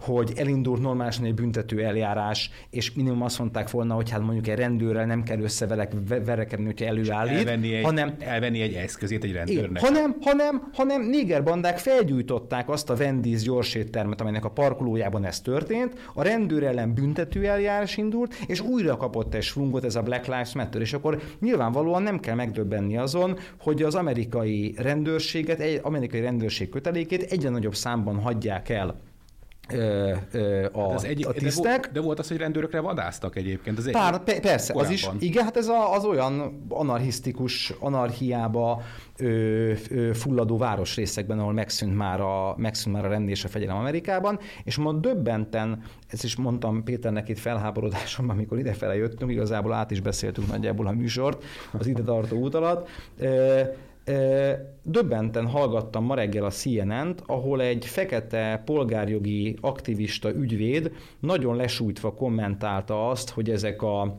[0.00, 4.58] hogy elindult normálisan egy büntető eljárás, és minimum azt mondták volna, hogy hát mondjuk egy
[4.58, 5.92] rendőrrel nem kell összevelek
[6.24, 9.82] verekedni, hogyha előállít, elvenni egy, hanem, elvenni egy eszközét egy rendőrnek.
[9.82, 16.10] Igen, hanem, hanem, hanem négerbandák felgyújtották azt a Wendy's gyorséttermet, amelynek a parkolójában ez történt,
[16.14, 20.54] a rendőr ellen büntető eljárás indult, és újra kapott egy svungot ez a Black Lives
[20.54, 26.68] Matter, és akkor nyilvánvalóan nem kell megdöbbenni azon, hogy az amerikai rendőrséget, egy amerikai rendőrség
[26.68, 28.94] köte kötelékét egyre nagyobb számban hagyják el
[29.72, 31.62] ö, ö, a, hát az egy, a tisztek.
[31.62, 33.78] De, volt, de volt az, hogy rendőrökre vadáztak egyébként.
[33.78, 34.94] Az Pár, egy, persze, korábban.
[34.94, 38.82] az is, igen, hát ez a, az olyan anarchisztikus, anarchiába
[39.18, 43.76] ö, ö, fulladó városrészekben, ahol megszűnt már, a, megszűnt már a rend és a fegyelem
[43.76, 49.90] Amerikában, és ma döbbenten, ezt is mondtam Péternek itt felháborodásomban, amikor idefele jöttünk, igazából át
[49.90, 51.44] is beszéltünk nagyjából a műsort
[51.78, 53.60] az ide tartó út alatt, ö,
[54.82, 63.08] Döbbenten hallgattam ma reggel a CNN-t, ahol egy fekete polgárjogi aktivista ügyvéd nagyon lesújtva kommentálta
[63.08, 64.16] azt, hogy ezek a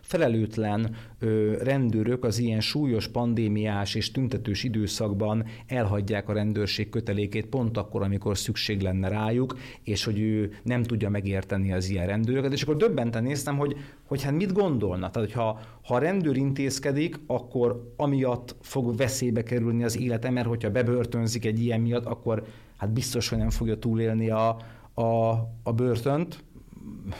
[0.00, 7.76] felelőtlen ö, rendőrök az ilyen súlyos pandémiás és tüntetős időszakban elhagyják a rendőrség kötelékét pont
[7.76, 12.52] akkor, amikor szükség lenne rájuk, és hogy ő nem tudja megérteni az ilyen rendőröket.
[12.52, 15.10] És akkor döbbenten néztem, hogy, hogy hát mit gondolna.
[15.10, 20.70] Tehát, hogyha ha a rendőr intézkedik, akkor amiatt fog veszélybe kerülni az élete, mert hogyha
[20.70, 22.44] bebörtönzik egy ilyen miatt, akkor
[22.76, 24.56] hát biztos, hogy nem fogja túlélni a,
[24.94, 25.30] a,
[25.62, 26.44] a börtönt,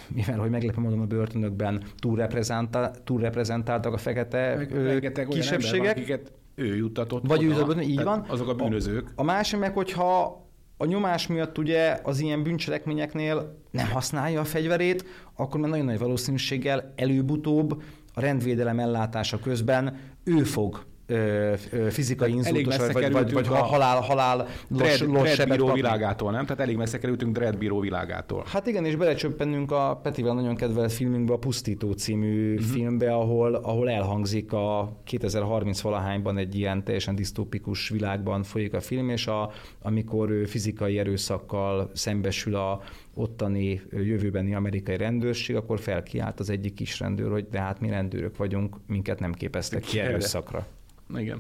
[0.09, 5.75] mivel hogy meglepő módon a börtönökben túlreprezentál, túlreprezentáltak a fekete Meg kisebbségek.
[5.75, 8.25] Ember, akiket ő juttatott Vagy oda, ő így van.
[8.29, 9.09] Azok a bűnözők.
[9.15, 10.45] A, a másik meg, hogyha
[10.77, 15.99] a nyomás miatt ugye az ilyen bűncselekményeknél nem használja a fegyverét, akkor már nagyon nagy
[15.99, 17.83] valószínűséggel előbb-utóbb
[18.15, 24.01] a rendvédelem ellátása közben ő fog ö, ö, fizikai inzultus, vagy, vagy, vagy, vagy halál,
[24.01, 26.45] halál los, los bíró világától, nem?
[26.47, 28.45] Tehát elég messze kerültünk Dread bíró világától.
[28.47, 32.69] Hát igen, és belecsöppennünk a Petivel nagyon kedvelt filmünkbe, a Pusztító című uh-huh.
[32.69, 39.09] filmbe, ahol, ahol elhangzik a 2030 valahányban egy ilyen teljesen disztópikus világban folyik a film,
[39.09, 42.83] és a, amikor ő fizikai erőszakkal szembesül a
[43.15, 48.37] ottani jövőbeni amerikai rendőrség, akkor felkiált az egyik kis rendőr, hogy de hát mi rendőrök
[48.37, 50.67] vagyunk, minket nem képeztek ki erőszakra.
[51.15, 51.39] Igen.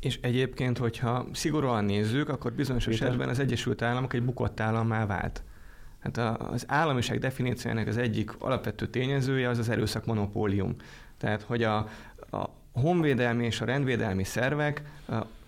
[0.00, 3.06] És egyébként, hogyha szigorúan nézzük, akkor bizonyos Péter.
[3.06, 5.42] esetben az Egyesült Államok egy bukott állammá vált.
[5.98, 10.76] Hát az államiság definíciójának az egyik alapvető tényezője az az erőszak monopólium.
[11.16, 11.76] Tehát, hogy a,
[12.30, 14.82] a honvédelmi és a rendvédelmi szervek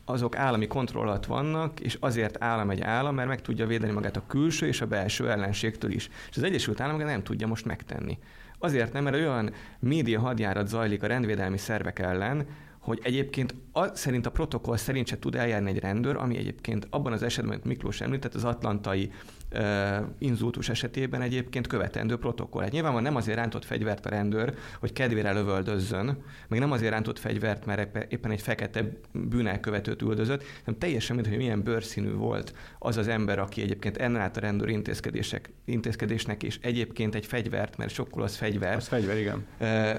[0.04, 4.16] azok állami kontroll alatt vannak, és azért állam egy állam, mert meg tudja védeni magát
[4.16, 6.10] a külső és a belső ellenségtől is.
[6.30, 8.18] És az Egyesült Államok nem tudja most megtenni.
[8.58, 12.46] Azért nem, mert olyan média hadjárat zajlik a rendvédelmi szervek ellen,
[12.90, 17.12] hogy egyébként a, szerint a protokoll szerint se tud eljárni egy rendőr, ami egyébként abban
[17.12, 19.12] az esetben, amit Miklós említett, az atlantai
[20.18, 22.62] inzultus esetében egyébként követendő protokoll.
[22.62, 27.18] Hát nyilvánvalóan nem azért rántott fegyvert a rendőr, hogy kedvére lövöldözzön, meg nem azért rántott
[27.18, 32.96] fegyvert, mert éppen egy fekete bűnelkövetőt üldözött, hanem teljesen mint, hogy milyen bőrszínű volt az
[32.96, 38.22] az ember, aki egyébként ennállt a rendőr intézkedések, intézkedésnek, és egyébként egy fegyvert, mert sokkal
[38.22, 38.76] az fegyver.
[38.76, 39.46] Az fegyver, igen.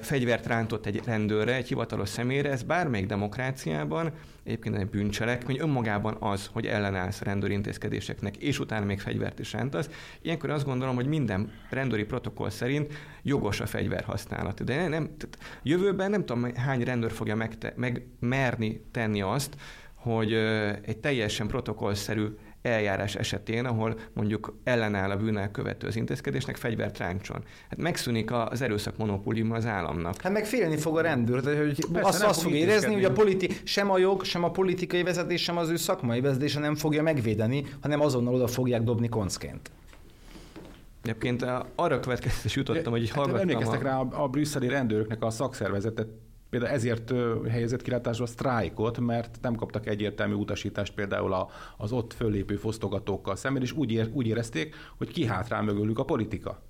[0.01, 4.11] Fegyvert rántott egy rendőrre, egy hivatalos személyre, ez bármelyik demokráciában
[4.43, 9.89] egyébként egy bűncselekmény önmagában az, hogy ellenállsz rendőrintézkedéseknek, és utána még fegyvert is rántasz.
[10.21, 14.63] Ilyenkor azt gondolom, hogy minden rendőri protokoll szerint jogos a fegyverhasználat.
[14.63, 19.55] De nem, tehát jövőben nem tudom, hány rendőr fogja megte, megmerni tenni azt,
[19.93, 20.33] hogy
[20.81, 22.25] egy teljesen protokollszerű
[22.61, 27.43] eljárás esetén, ahol mondjuk ellenáll a bűnnel követő az intézkedésnek, fegyvert ráncson.
[27.69, 30.21] Hát megszűnik az erőszak monopóliuma az államnak.
[30.21, 33.11] Hát meg félni fog a rendőr, de hogy Persze, azt, azt fog érezni, hogy a
[33.11, 37.03] politi- sem a jog, sem a politikai vezetés, sem az ő szakmai vezetése nem fogja
[37.03, 39.71] megvédeni, hanem azonnal oda fogják dobni koncként.
[41.03, 41.45] Egyébként
[41.75, 43.83] arra következtetés jutottam, hogy hát hallgattam Emlékeztek a...
[43.83, 46.07] rá a, a brüsszeli rendőröknek a szakszervezetet
[46.51, 47.13] például ezért
[47.49, 53.61] helyezett kilátásba a sztrájkot, mert nem kaptak egyértelmű utasítást például az ott föllépő fosztogatókkal szemben,
[53.61, 56.61] és úgy, ér, úgy érezték, hogy kihátrál mögülük a politika.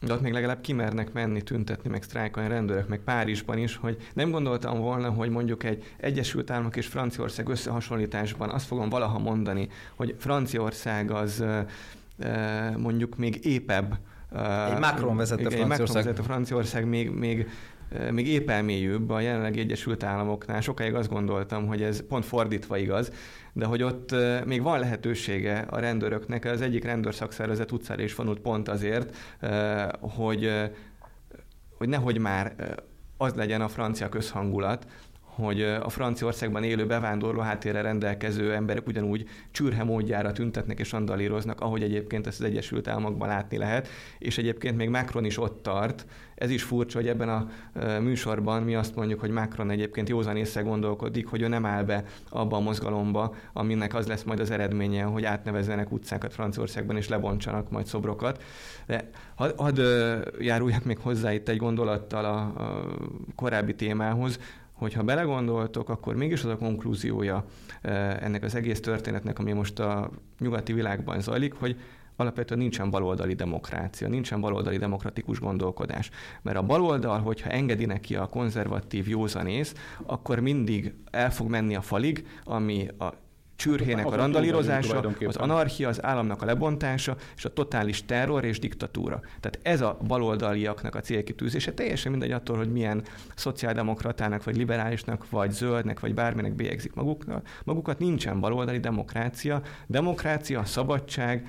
[0.00, 4.30] de ott még legalább kimernek menni, tüntetni, meg sztrájkolni rendőrök, meg Párizsban is, hogy nem
[4.30, 10.14] gondoltam volna, hogy mondjuk egy Egyesült Államok és Franciaország összehasonlításban azt fogom valaha mondani, hogy
[10.18, 11.44] Franciaország az
[12.76, 13.98] mondjuk még épebb.
[14.70, 15.78] Egy Macron vezette Franciaország.
[15.78, 17.48] Macron vezette Franciaország még, még
[18.10, 20.60] még épp elmélyűbb a jelenlegi Egyesült Államoknál.
[20.60, 23.12] Sokáig azt gondoltam, hogy ez pont fordítva igaz,
[23.52, 24.14] de hogy ott
[24.44, 29.16] még van lehetősége a rendőröknek, az egyik rendőrszakszervezet utcára is vonult pont azért,
[30.00, 30.50] hogy,
[31.78, 32.54] hogy nehogy már
[33.16, 34.86] az legyen a francia közhangulat,
[35.34, 41.82] hogy a Franciaországban élő bevándorló háttérre rendelkező emberek ugyanúgy csürhe módjára tüntetnek és andalíroznak, ahogy
[41.82, 43.88] egyébként ezt az Egyesült Államokban látni lehet,
[44.18, 46.06] és egyébként még Macron is ott tart.
[46.42, 47.48] Ez is furcsa, hogy ebben a
[48.00, 52.04] műsorban mi azt mondjuk, hogy Macron egyébként józan észre gondolkodik, hogy ő nem áll be
[52.28, 57.70] abba a mozgalomba, aminek az lesz majd az eredménye, hogy átnevezzenek utcákat Franciaországban és lebontsanak
[57.70, 58.42] majd szobrokat.
[58.86, 59.80] De hadd had,
[60.38, 62.86] járuljak még hozzá itt egy gondolattal a, a
[63.34, 64.38] korábbi témához,
[64.72, 67.44] hogyha belegondoltok, akkor mégis az a konklúziója
[68.20, 71.76] ennek az egész történetnek, ami most a nyugati világban zajlik, hogy
[72.22, 76.10] alapvetően nincsen baloldali demokrácia, nincsen baloldali demokratikus gondolkodás.
[76.42, 79.74] Mert a baloldal, hogyha engedi neki a konzervatív józanész,
[80.06, 83.12] akkor mindig el fog menni a falig, ami a
[83.62, 89.20] csürhének a randalírozása, az anarchia, az államnak a lebontása, és a totális terror és diktatúra.
[89.40, 93.02] Tehát ez a baloldaliaknak a célkitűzése, teljesen mindegy attól, hogy milyen
[93.34, 99.62] szociáldemokratának, vagy liberálisnak, vagy zöldnek, vagy bárminek bélyegzik magukat, magukat, nincsen baloldali demokrácia.
[99.86, 101.46] Demokrácia, szabadság,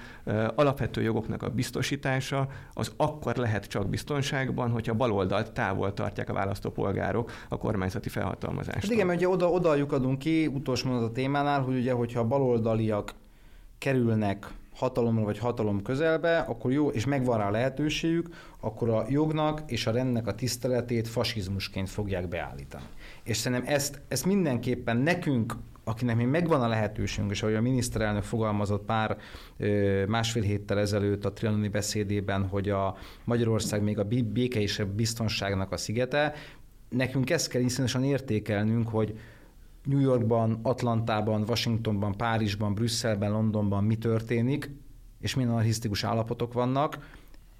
[0.55, 7.31] alapvető jogoknak a biztosítása, az akkor lehet csak biztonságban, hogyha baloldalt távol tartják a választópolgárok
[7.49, 8.81] a kormányzati felhatalmazást.
[8.81, 12.19] Hát igen, mert ugye oda, oda lyukadunk ki, utolsó mondat a témánál, hogy ugye hogyha
[12.19, 13.13] a baloldaliak
[13.77, 18.27] kerülnek hatalomra vagy hatalom közelbe, akkor jó, és megvan rá a lehetőségük,
[18.59, 22.83] akkor a jognak és a rendnek a tiszteletét fasizmusként fogják beállítani.
[23.23, 28.23] És szerintem ezt, ezt mindenképpen nekünk, akinek még megvan a lehetőségünk, és ahogy a miniszterelnök
[28.23, 29.17] fogalmazott pár
[30.07, 35.71] másfél héttel ezelőtt a trianoni beszédében, hogy a Magyarország még a béke és a biztonságnak
[35.71, 36.33] a szigete,
[36.89, 39.19] nekünk ezt kell iszonyatosan értékelnünk, hogy
[39.83, 44.71] New Yorkban, Atlantában, Washingtonban, Párizsban, Brüsszelben, Londonban mi történik,
[45.19, 46.97] és milyen anarchisztikus állapotok vannak,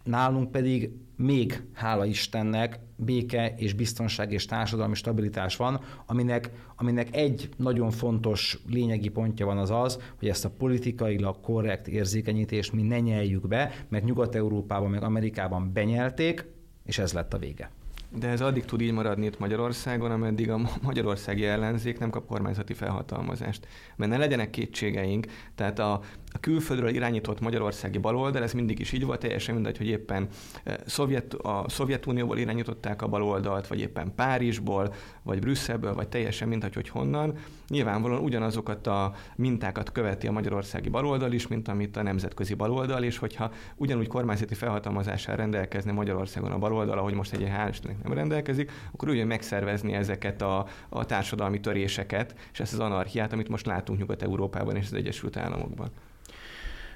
[0.04, 7.50] nálunk pedig még, hála Istennek, béke és biztonság és társadalmi stabilitás van, aminek, aminek egy
[7.58, 13.00] nagyon fontos lényegi pontja van az az, hogy ezt a politikailag korrekt érzékenyítést mi ne
[13.00, 16.46] nyeljük be, mert Nyugat-Európában, meg Amerikában benyelték,
[16.86, 17.72] és ez lett a vége.
[18.16, 22.74] De ez addig tud így maradni itt Magyarországon, ameddig a magyarországi ellenzék nem kap kormányzati
[22.74, 23.68] felhatalmazást.
[23.96, 26.02] Mert ne legyenek kétségeink, tehát a,
[26.34, 30.28] a külföldről irányított magyarországi baloldal, ez mindig is így volt, teljesen mindegy, hogy éppen
[30.64, 36.74] eh, Szovjet, a Szovjetunióból irányították a baloldalt, vagy éppen Párizsból, vagy Brüsszelből, vagy teljesen mindegy,
[36.74, 37.34] hogy honnan.
[37.68, 43.18] Nyilvánvalóan ugyanazokat a mintákat követi a magyarországi baloldal is, mint amit a nemzetközi baloldal, és
[43.18, 49.10] hogyha ugyanúgy kormányzati felhatalmazással rendelkezne Magyarországon a baloldal, ahogy most egy hál' nem rendelkezik, akkor
[49.10, 54.76] ugye megszervezni ezeket a, a társadalmi töréseket, és ezt az anarchiát, amit most látunk Nyugat-Európában
[54.76, 55.92] és az Egyesült Államokban.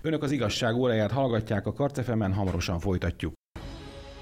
[0.02, 3.34] Önök az igazság óráját hallgatják a Karcefemen, hamarosan folytatjuk.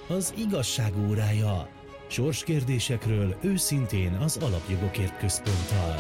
[0.08, 1.68] Az igazság órája.
[2.08, 5.96] Sorskérdésekről őszintén az Alapjogokért Központtal.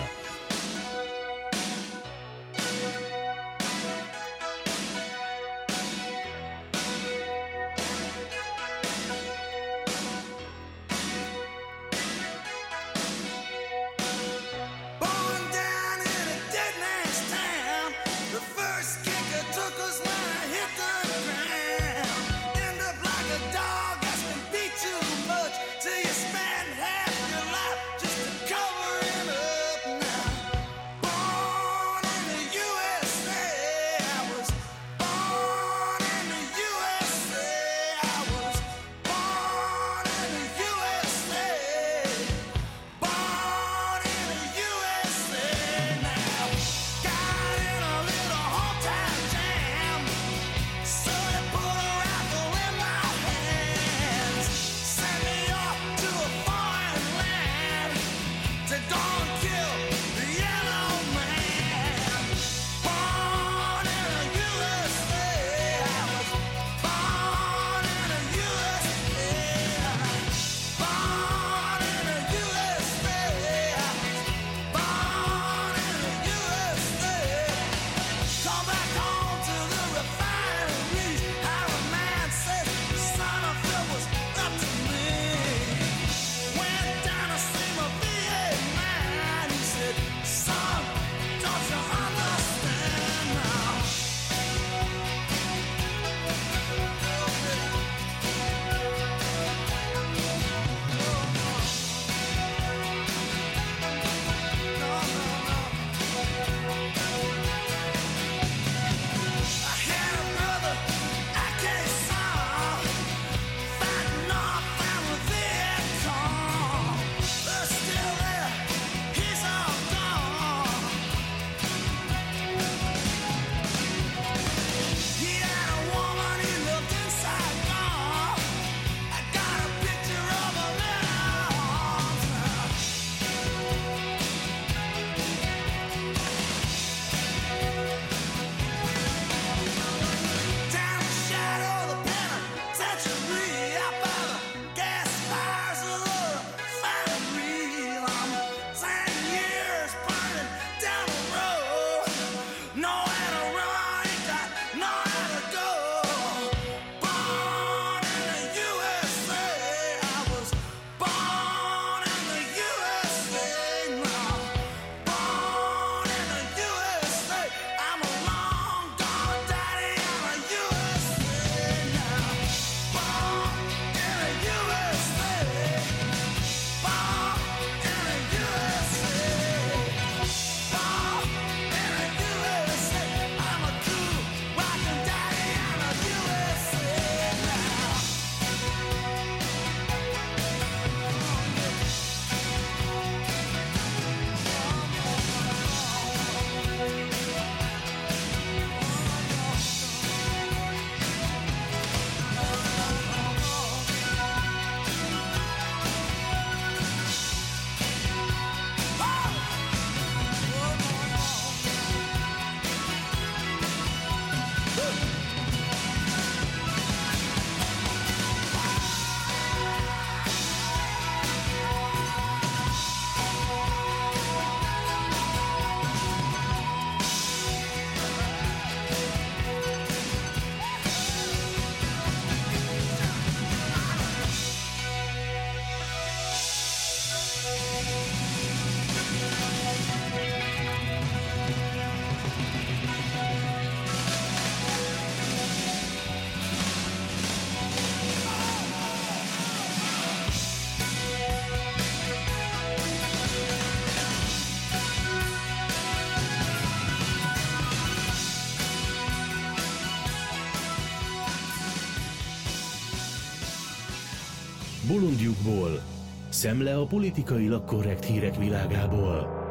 [265.05, 265.81] Bolondjukból.
[266.29, 269.43] Szemle a politikailag korrekt hírek világából.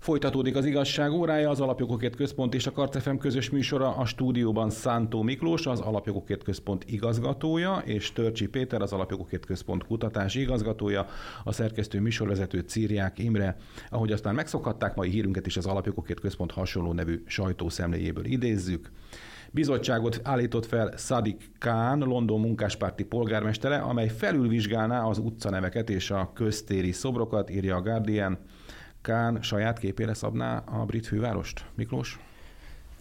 [0.00, 5.22] Folytatódik az igazság órája, az Alapjogokért Központ és a Karcefem közös műsora, a stúdióban Szántó
[5.22, 11.06] Miklós, az Alapjogokért Központ igazgatója, és Törcsi Péter, az Alapjogokért Központ kutatási igazgatója,
[11.44, 13.56] a szerkesztő műsorvezető Círiák Imre.
[13.90, 18.90] Ahogy aztán megszokhatták, mai hírünket is az Alapjogokért Központ hasonló nevű sajtószemléjéből idézzük.
[19.54, 26.92] Bizottságot állított fel Sadik Khan, London munkáspárti polgármestere, amely felülvizsgálná az utcaneveket és a köztéri
[26.92, 28.38] szobrokat, írja a Guardian.
[29.00, 31.64] Kán saját képére szabná a brit fővárost?
[31.74, 32.18] Miklós?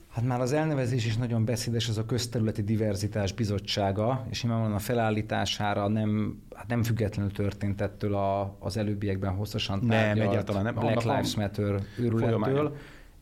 [0.09, 4.81] Hát már az elnevezés is nagyon beszédes, az a közterületi diverzitás bizottsága, és nyilvánvalóan a
[4.81, 10.73] felállítására nem, hát nem függetlenül történt ettől a, az előbbiekben hosszasan tárgyalt nem, egyáltalán nem.
[10.73, 12.75] Black Lives Matter őrülettől.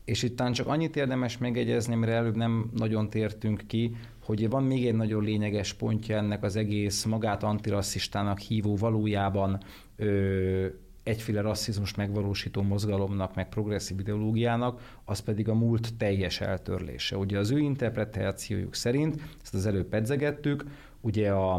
[0.10, 4.88] És itt csak annyit érdemes megegyezni, mert előbb nem nagyon tértünk ki, hogy van még
[4.88, 9.58] egy nagyon lényeges pontja ennek az egész magát antirasszistának hívó valójában
[9.96, 10.66] ö,
[11.04, 17.18] egyféle rasszizmus megvalósító mozgalomnak, meg progresszív ideológiának, az pedig a múlt teljes eltörlése.
[17.18, 20.64] Ugye az ő interpretációjuk szerint, ezt az előbb pedzegettük,
[21.02, 21.56] ugye a,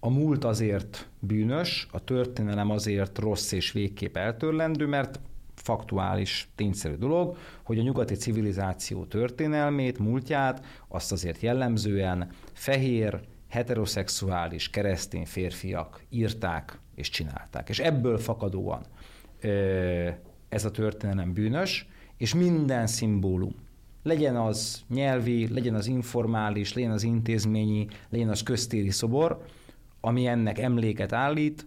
[0.00, 5.20] a múlt azért bűnös, a történelem azért rossz és végképp eltörlendő, mert
[5.58, 15.26] faktuális, tényszerű dolog, hogy a nyugati civilizáció történelmét, múltját azt azért jellemzően fehér, heteroszexuális keresztény
[15.26, 17.68] férfiak írták és csinálták.
[17.68, 18.82] És ebből fakadóan
[20.48, 23.54] ez a történelem bűnös, és minden szimbólum,
[24.02, 29.44] legyen az nyelvi, legyen az informális, legyen az intézményi, legyen az köztéri szobor,
[30.00, 31.66] ami ennek emléket állít,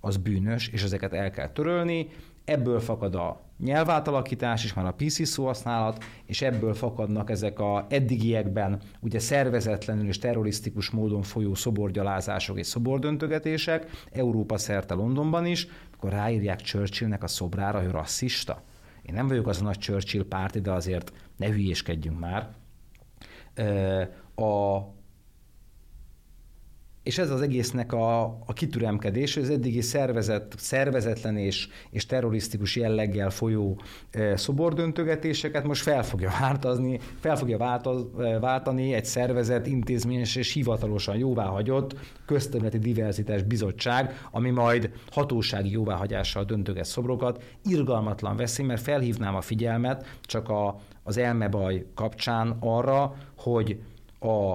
[0.00, 2.08] az bűnös, és ezeket el kell törölni.
[2.48, 8.80] Ebből fakad a nyelvátalakítás is, már a PC szóhasználat, és ebből fakadnak ezek a eddigiekben
[9.00, 16.60] ugye szervezetlenül és terrorisztikus módon folyó szoborgyalázások és szobordöntögetések, Európa szerte Londonban is, akkor ráírják
[16.60, 18.62] Churchillnek a szobrára, hogy rasszista.
[19.02, 22.48] Én nem vagyok az a nagy Churchill párti, de azért ne hülyéskedjünk már.
[24.34, 24.78] A,
[27.08, 33.30] és ez az egésznek a, a kitüremkedés, az eddigi szervezet, szervezetlen és, és terrorisztikus jelleggel
[33.30, 33.80] folyó
[34.10, 37.80] e, szobordöntögetéseket most fel fogja változni, fel fogja
[38.18, 41.96] e, váltani egy szervezet intézményes és hivatalosan jóváhagyott
[42.26, 47.42] közterületi diverzitás bizottság, ami majd hatósági jóváhagyással döntöget szobrokat.
[47.64, 53.80] Irgalmatlan veszély, mert felhívnám a figyelmet csak a, az elmebaj kapcsán arra, hogy
[54.20, 54.54] a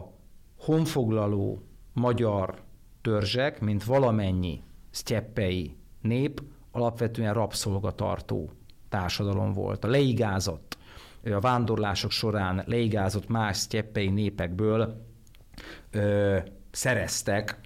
[0.58, 1.62] honfoglaló
[1.94, 2.62] magyar
[3.02, 6.41] törzsek, mint valamennyi sztyeppei nép
[6.72, 8.52] alapvetően rabszolgatartó
[8.89, 9.84] társadalom volt.
[9.84, 10.78] A leigázott,
[11.24, 15.06] a vándorlások során leigázott más sztyeppei népekből
[15.91, 16.38] ö,
[16.72, 17.60] szereztek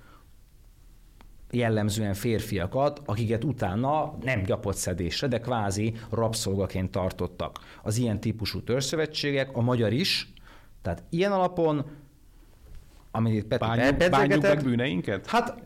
[1.52, 7.60] jellemzően férfiakat, akiket utána nem gyapott szedésre, de kvázi rabszolgaként tartottak.
[7.84, 10.34] Az ilyen típusú törzszövetségek, a magyar is,
[10.82, 11.86] tehát ilyen alapon
[13.12, 15.28] amit Peti bánjuk, bánjuk meg bűneinket?
[15.28, 15.62] Hát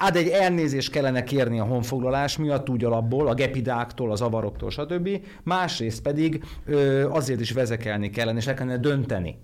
[0.00, 5.08] Hát egy elnézést kellene kérni a honfoglalás miatt, úgy alapból, a gepidáktól, az avaroktól, stb.
[5.42, 9.38] Másrészt pedig ö, azért is vezekelni kellene, és le kellene dönteni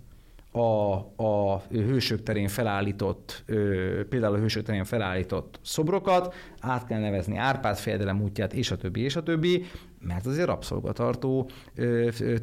[0.56, 3.44] a, a hősök terén felállított,
[4.08, 9.00] például a hősök terén felállított szobrokat, át kell nevezni Árpád fejedelem útját, és a többi,
[9.00, 9.64] és a többi,
[10.00, 11.48] mert azért rabszolgatartó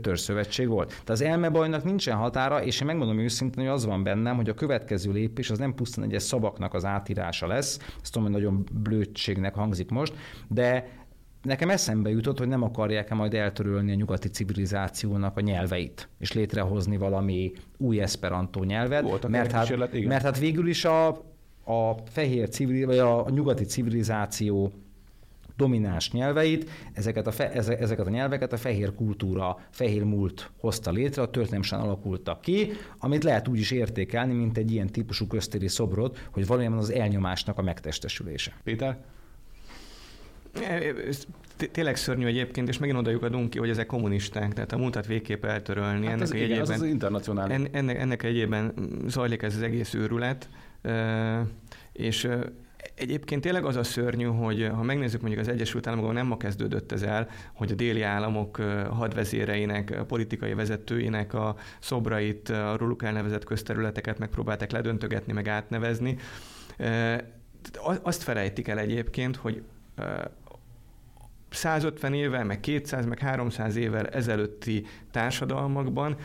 [0.01, 0.87] törzszövetség volt.
[0.87, 4.53] Tehát az elmebajnak nincsen határa, és én megmondom őszintén, hogy az van bennem, hogy a
[4.53, 9.55] következő lépés az nem pusztán egy szavaknak az átírása lesz, ezt tudom, hogy nagyon blödségnek
[9.55, 10.13] hangzik most,
[10.47, 11.01] de
[11.43, 16.97] nekem eszembe jutott, hogy nem akarják-e majd eltörölni a nyugati civilizációnak a nyelveit, és létrehozni
[16.97, 19.77] valami új esperantó nyelvet, Volt mert hát,
[20.07, 21.07] mert hát végül is a,
[21.65, 24.71] a fehér civil, vagy a, a nyugati civilizáció
[25.57, 31.21] domináns nyelveit, ezeket a, fe, ezeket a nyelveket a fehér kultúra, fehér múlt hozta létre,
[31.21, 36.27] a történelmesen alakultak ki, amit lehet úgy is értékelni, mint egy ilyen típusú köztéri szobrot,
[36.31, 38.53] hogy valójában az elnyomásnak a megtestesülése.
[38.63, 38.97] Péter?
[41.71, 45.45] Tényleg szörnyű egyébként, és megint odajuk adunk ki, hogy ezek kommunisták, tehát a múltat végképp
[45.45, 46.05] eltörölni.
[46.05, 47.67] Hát ennek ez, igen, az az internacionális.
[47.71, 48.73] ennek, ennek egyében
[49.07, 50.49] zajlik ez az egész őrület,
[51.91, 52.27] és
[52.95, 56.91] Egyébként tényleg az a szörnyű, hogy ha megnézzük mondjuk az Egyesült Államokban nem ma kezdődött
[56.91, 58.57] ez el, hogy a déli államok
[58.89, 66.17] hadvezéreinek, a politikai vezetőinek a szobrait, a róluk elnevezett közterületeket megpróbálták ledöntögetni, meg átnevezni.
[68.01, 69.61] Azt felejtik el egyébként, hogy
[71.53, 76.15] 150 évvel, meg 200, meg 300 évvel ezelőtti társadalmakban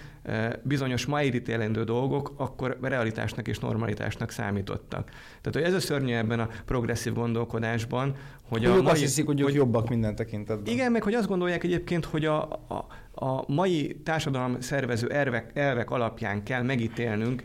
[0.62, 5.10] bizonyos ma elítélendő dolgok akkor realitásnak és normalitásnak számítottak.
[5.40, 8.14] Tehát, hogy ez a szörnyű ebben a progresszív gondolkodásban,
[8.48, 10.72] hogy a mai, azt hiszik, hogy, hogy jobbak minden tekintetben.
[10.74, 12.86] Igen, meg hogy azt gondolják egyébként, hogy a, a,
[13.24, 17.44] a mai társadalom szervező elvek, elvek alapján kell megítélnünk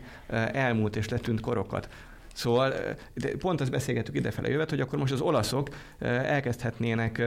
[0.52, 1.88] elmúlt és letűnt korokat.
[2.34, 2.74] Szóval
[3.38, 5.68] pont azt beszélgettük idefele jövet, hogy akkor most az olaszok
[5.98, 7.22] elkezdhetnének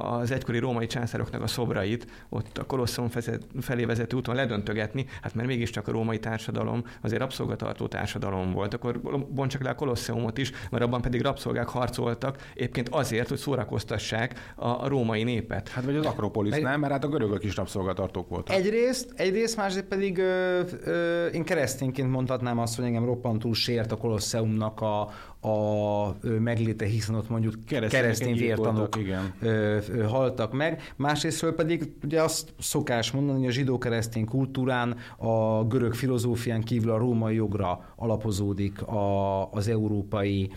[0.00, 3.08] az egykori római császároknak a szobrait ott a Kolosseum
[3.60, 8.74] felé vezető úton ledöntögetni, hát mert mégiscsak a római társadalom azért rabszolgatartó társadalom volt.
[8.74, 9.00] Akkor
[9.30, 14.88] bontsak le a Kolosseumot is, mert abban pedig rabszolgák harcoltak, éppként azért, hogy szórakoztassák a
[14.88, 15.68] római népet.
[15.68, 16.62] Hát vagy az Akropolis, Egy...
[16.62, 16.80] nem?
[16.80, 18.56] Mert hát a görögök is rabszolgatartók voltak.
[18.56, 23.96] Egyrészt, egyrészt másrészt pedig ö, ö, én keresztényként mondhatnám azt, hogy engem roppantul sért a
[23.96, 25.10] Kolosseumnak a,
[25.40, 29.34] a megléte, hiszen ott mondjuk keresztény vértanok igen.
[30.06, 30.92] haltak meg.
[30.96, 36.98] Másrésztről pedig ugye azt szokás mondani, hogy a zsidó-keresztény kultúrán a görög filozófián kívül a
[36.98, 40.50] római jogra alapozódik a, az európai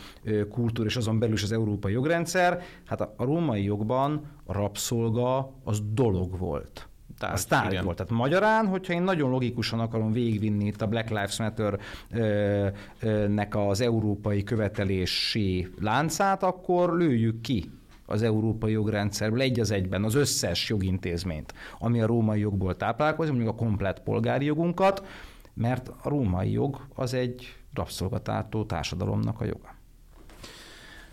[0.50, 2.62] kultúra, és azon belül is az európai jogrendszer.
[2.86, 6.91] Hát a, a római jogban a rabszolga az dolog volt
[7.22, 7.36] tárgy.
[7.36, 7.84] Az tárgy igen.
[7.84, 7.98] volt.
[7.98, 14.44] Tehát magyarán, hogyha én nagyon logikusan akarom végigvinni itt a Black Lives Matter-nek az európai
[14.44, 17.72] követelési láncát, akkor lőjük ki
[18.06, 23.54] az európai jogrendszerből egy az egyben az összes jogintézményt, ami a római jogból táplálkozik, mondjuk
[23.54, 25.06] a komplet polgári jogunkat,
[25.54, 29.80] mert a római jog az egy rabszolgatártó társadalomnak a joga.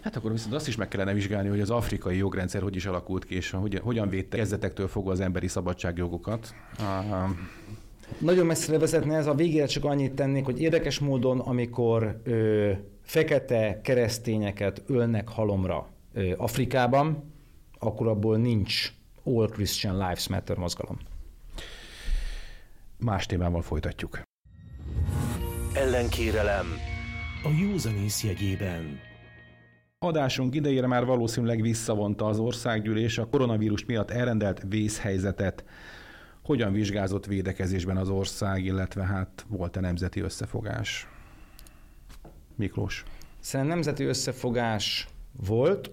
[0.01, 3.25] Hát akkor viszont azt is meg kellene vizsgálni, hogy az afrikai jogrendszer hogy is alakult
[3.25, 6.55] ki, és hogyan, hogyan védte kezdetektől fogva az emberi szabadságjogokat.
[6.81, 7.31] Uh,
[8.19, 12.73] nagyon messzire vezetne ez, a végére csak annyit tennék, hogy érdekes módon, amikor ö,
[13.03, 17.33] fekete keresztényeket ölnek halomra ö, Afrikában,
[17.79, 18.93] akkor abból nincs
[19.25, 20.99] All Christian Lives Matter mozgalom.
[22.97, 24.21] Más témával folytatjuk.
[25.73, 26.67] Ellenkérelem
[27.45, 29.08] a józanész jegyében.
[30.01, 35.65] Adásunk idejére már valószínűleg visszavonta az országgyűlés a koronavírus miatt elrendelt vészhelyzetet.
[36.45, 41.09] Hogyan vizsgázott védekezésben az ország, illetve hát volt-e nemzeti összefogás?
[42.55, 43.05] Miklós.
[43.41, 45.09] Szerintem nemzeti összefogás
[45.47, 45.91] volt,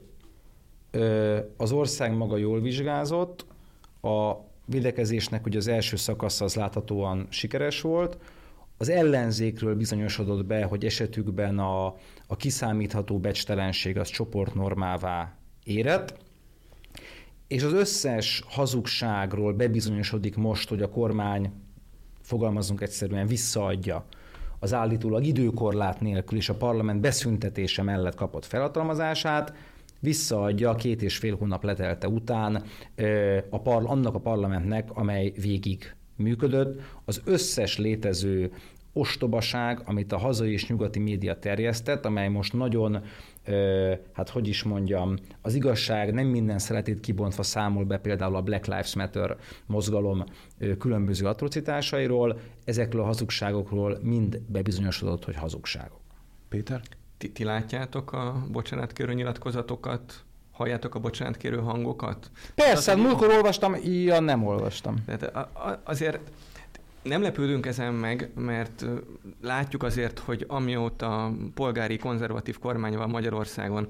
[1.58, 3.46] az ország maga jól vizsgázott,
[4.02, 4.34] a
[4.66, 8.18] védekezésnek ugye az első szakasz az láthatóan sikeres volt,
[8.78, 11.86] az ellenzékről bizonyosodott be, hogy esetükben a,
[12.28, 16.18] a kiszámítható becstelenség az csoportnormává érett,
[17.48, 21.52] és az összes hazugságról bebizonyosodik most, hogy a kormány,
[22.22, 24.06] fogalmazunk egyszerűen, visszaadja
[24.60, 29.54] az állítólag időkorlát nélkül és a parlament beszüntetése mellett kapott felhatalmazását,
[30.00, 32.64] visszaadja két és fél hónap letelte után
[33.50, 38.52] a par, annak a parlamentnek, amely végig működött, az összes létező
[38.98, 43.04] ostobaság, amit a hazai és nyugati média terjesztett, amely most nagyon,
[44.14, 48.66] hát hogy is mondjam, az igazság nem minden szeretét kibontva számol be például a Black
[48.66, 50.24] Lives Matter mozgalom
[50.80, 56.00] különböző atrocitásairól, ezekről a hazugságokról mind bebizonyosodott, hogy hazugságok.
[56.50, 56.82] Péter?
[57.18, 60.25] Ti, ti látjátok a bocsánatkérő nyilatkozatokat
[60.56, 62.32] halljátok a bocsánatkérő hangokat?
[62.56, 64.96] Persze, hát, múltkor olvastam, ilyen nem olvastam.
[65.06, 65.50] Tehát
[65.84, 66.20] azért
[67.04, 68.86] nem lepődünk ezen meg, mert
[69.42, 73.88] látjuk azért, hogy amióta polgári konzervatív kormány van Magyarországon,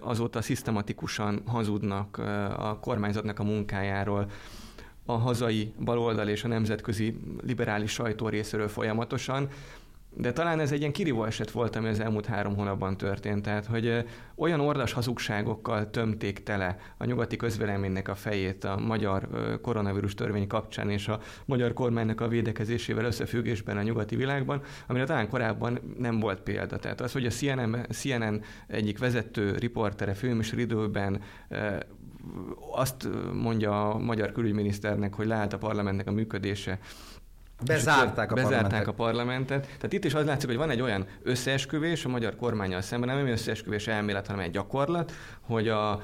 [0.00, 2.18] azóta szisztematikusan hazudnak
[2.58, 4.30] a kormányzatnak a munkájáról,
[5.04, 9.48] a hazai baloldal és a nemzetközi liberális sajtó részéről folyamatosan,
[10.20, 13.42] de talán ez egy ilyen kirívó eset volt, ami az elmúlt három hónapban történt.
[13.42, 14.04] Tehát, hogy
[14.34, 19.28] olyan ordas hazugságokkal tömték tele a nyugati közvéleménynek a fejét a magyar
[19.62, 25.28] koronavírus törvény kapcsán és a magyar kormánynak a védekezésével összefüggésben a nyugati világban, amire talán
[25.28, 26.78] korábban nem volt példa.
[26.78, 30.58] Tehát az, hogy a CNN, CNN egyik vezető riportere főműsor
[32.72, 36.78] azt mondja a magyar külügyminiszternek, hogy leállt a parlamentnek a működése,
[37.66, 38.88] Bezárták a bezárták parlamentet.
[38.88, 39.62] a parlamentet.
[39.64, 43.26] Tehát itt is az látszik, hogy van egy olyan összeesküvés a magyar kormányjal szemben, nem
[43.26, 45.12] összeesküvés elmélet, hanem egy gyakorlat,
[45.48, 46.00] hogy a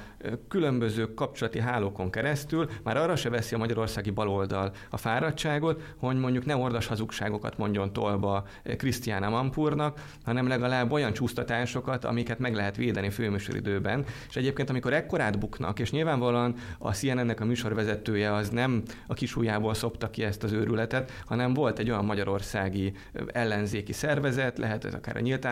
[0.49, 6.45] különböző kapcsolati hálókon keresztül már arra se veszi a magyarországi baloldal a fáradtságot, hogy mondjuk
[6.45, 13.11] ne ordas hazugságokat mondjon tolba Krisztiána Mampurnak, hanem legalább olyan csúsztatásokat, amiket meg lehet védeni
[13.11, 14.05] főműsoridőben.
[14.29, 19.75] És egyébként, amikor ekkorát buknak, és nyilvánvalóan a CNN-nek a műsorvezetője az nem a kisújából
[19.75, 22.93] szopta ki ezt az őrületet, hanem volt egy olyan magyarországi
[23.33, 25.43] ellenzéki szervezet, lehet ez akár a nyílt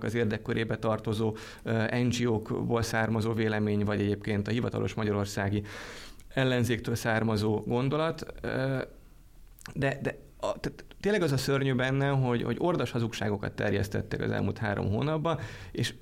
[0.00, 1.36] az érdekkörébe tartozó
[2.08, 5.62] NGO-kból származó vélemény, vagy egyébként a hivatalos magyarországi
[6.28, 8.34] ellenzéktől származó gondolat,
[9.74, 14.30] de, de a, tehát tényleg az a szörnyű benne, hogy, hogy ordas hazugságokat terjesztettek az
[14.30, 15.38] elmúlt három hónapban,
[15.72, 15.94] és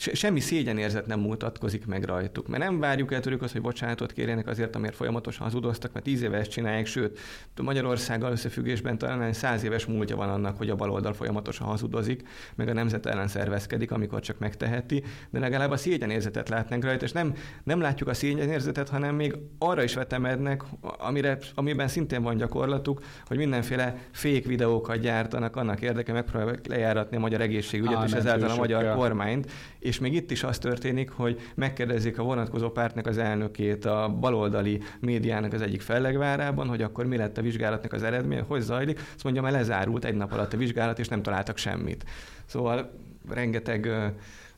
[0.00, 2.48] semmi szégyenérzet nem mutatkozik meg rajtuk.
[2.48, 6.22] Mert nem várjuk el tőlük azt, hogy bocsánatot kérjenek azért, amért folyamatosan hazudoztak, mert tíz
[6.22, 7.18] éve ezt csinálják, sőt,
[7.62, 12.22] Magyarországgal összefüggésben talán száz éves múltja van annak, hogy a baloldal folyamatosan hazudozik,
[12.54, 17.12] meg a nemzet ellen szervezkedik, amikor csak megteheti, de legalább a szégyenérzetet látnánk rajta, és
[17.12, 17.34] nem,
[17.64, 23.36] nem látjuk a szégyenérzetet, hanem még arra is vetemednek, amire, amiben szintén van gyakorlatuk, hogy
[23.36, 28.56] mindenféle fék videókat gyártanak annak érdeke, megpróbálják lejáratni a magyar egészségügyet, Á, és ezáltal a
[28.56, 33.84] magyar kormányt, és még itt is az történik, hogy megkérdezik a vonatkozó pártnak az elnökét
[33.84, 38.60] a baloldali médiának az egyik fellegvárában, hogy akkor mi lett a vizsgálatnak az eredménye, hogy
[38.60, 38.98] zajlik.
[39.14, 42.04] Azt mondja, mert lezárult egy nap alatt a vizsgálat, és nem találtak semmit.
[42.46, 42.90] Szóval
[43.28, 43.90] rengeteg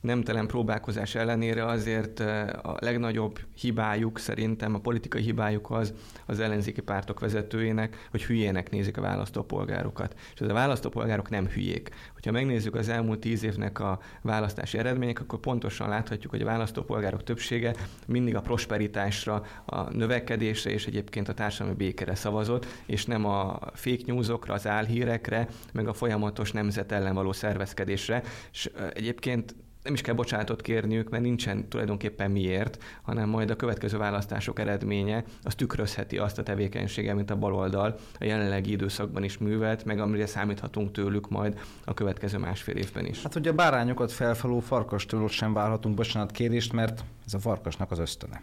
[0.03, 2.19] nemtelen próbálkozás ellenére azért
[2.61, 5.93] a legnagyobb hibájuk szerintem, a politikai hibájuk az
[6.25, 10.15] az ellenzéki pártok vezetőjének, hogy hülyének nézik a választópolgárokat.
[10.33, 11.89] És ez a választópolgárok nem hülyék.
[12.13, 17.23] Hogyha megnézzük az elmúlt tíz évnek a választási eredmények, akkor pontosan láthatjuk, hogy a választópolgárok
[17.23, 17.75] többsége
[18.07, 24.03] mindig a prosperitásra, a növekedésre és egyébként a társadalmi békére szavazott, és nem a fake
[24.05, 28.23] newsokra, az álhírekre, meg a folyamatos nemzet ellen való szervezkedésre.
[28.51, 33.97] És egyébként nem is kell bocsánatot kérniük, mert nincsen tulajdonképpen miért, hanem majd a következő
[33.97, 39.85] választások eredménye az tükrözheti azt a tevékenységet, mint a baloldal a jelenlegi időszakban is művelt,
[39.85, 43.23] meg amire számíthatunk tőlük majd a következő másfél évben is.
[43.23, 48.41] Hát ugye a bárányokat felfeló farkastól sem várhatunk bocsánatkérést, mert ez a farkasnak az ösztöne.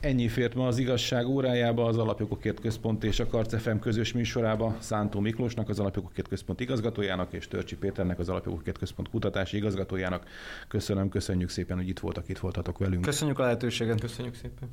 [0.00, 5.20] Ennyi fért ma az igazság órájába, az Alapjogokért Központ és a Karcefem közös műsorába Szántó
[5.20, 10.28] Miklósnak, az Alapjogokért Központ igazgatójának, és Törcsi Péternek, az Alapjogokért Központ kutatási igazgatójának.
[10.68, 13.02] Köszönöm, köszönjük szépen, hogy itt voltak, itt voltatok velünk.
[13.02, 14.00] Köszönjük a lehetőséget.
[14.00, 14.68] Köszönjük szépen.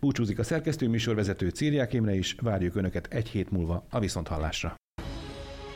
[0.00, 4.74] Búcsúzik a szerkesztő műsorvezető Círiák Imre is, várjuk Önöket egy hét múlva a Viszonthallásra.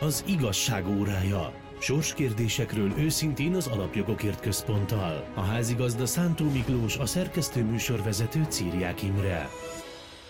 [0.01, 5.24] Az igazság órája Sorskérdésekről őszintén az Alapjogokért Központtal.
[5.35, 9.49] A házigazda Szántó Miklós, a szerkesztő műsorvezető Círiák Imre.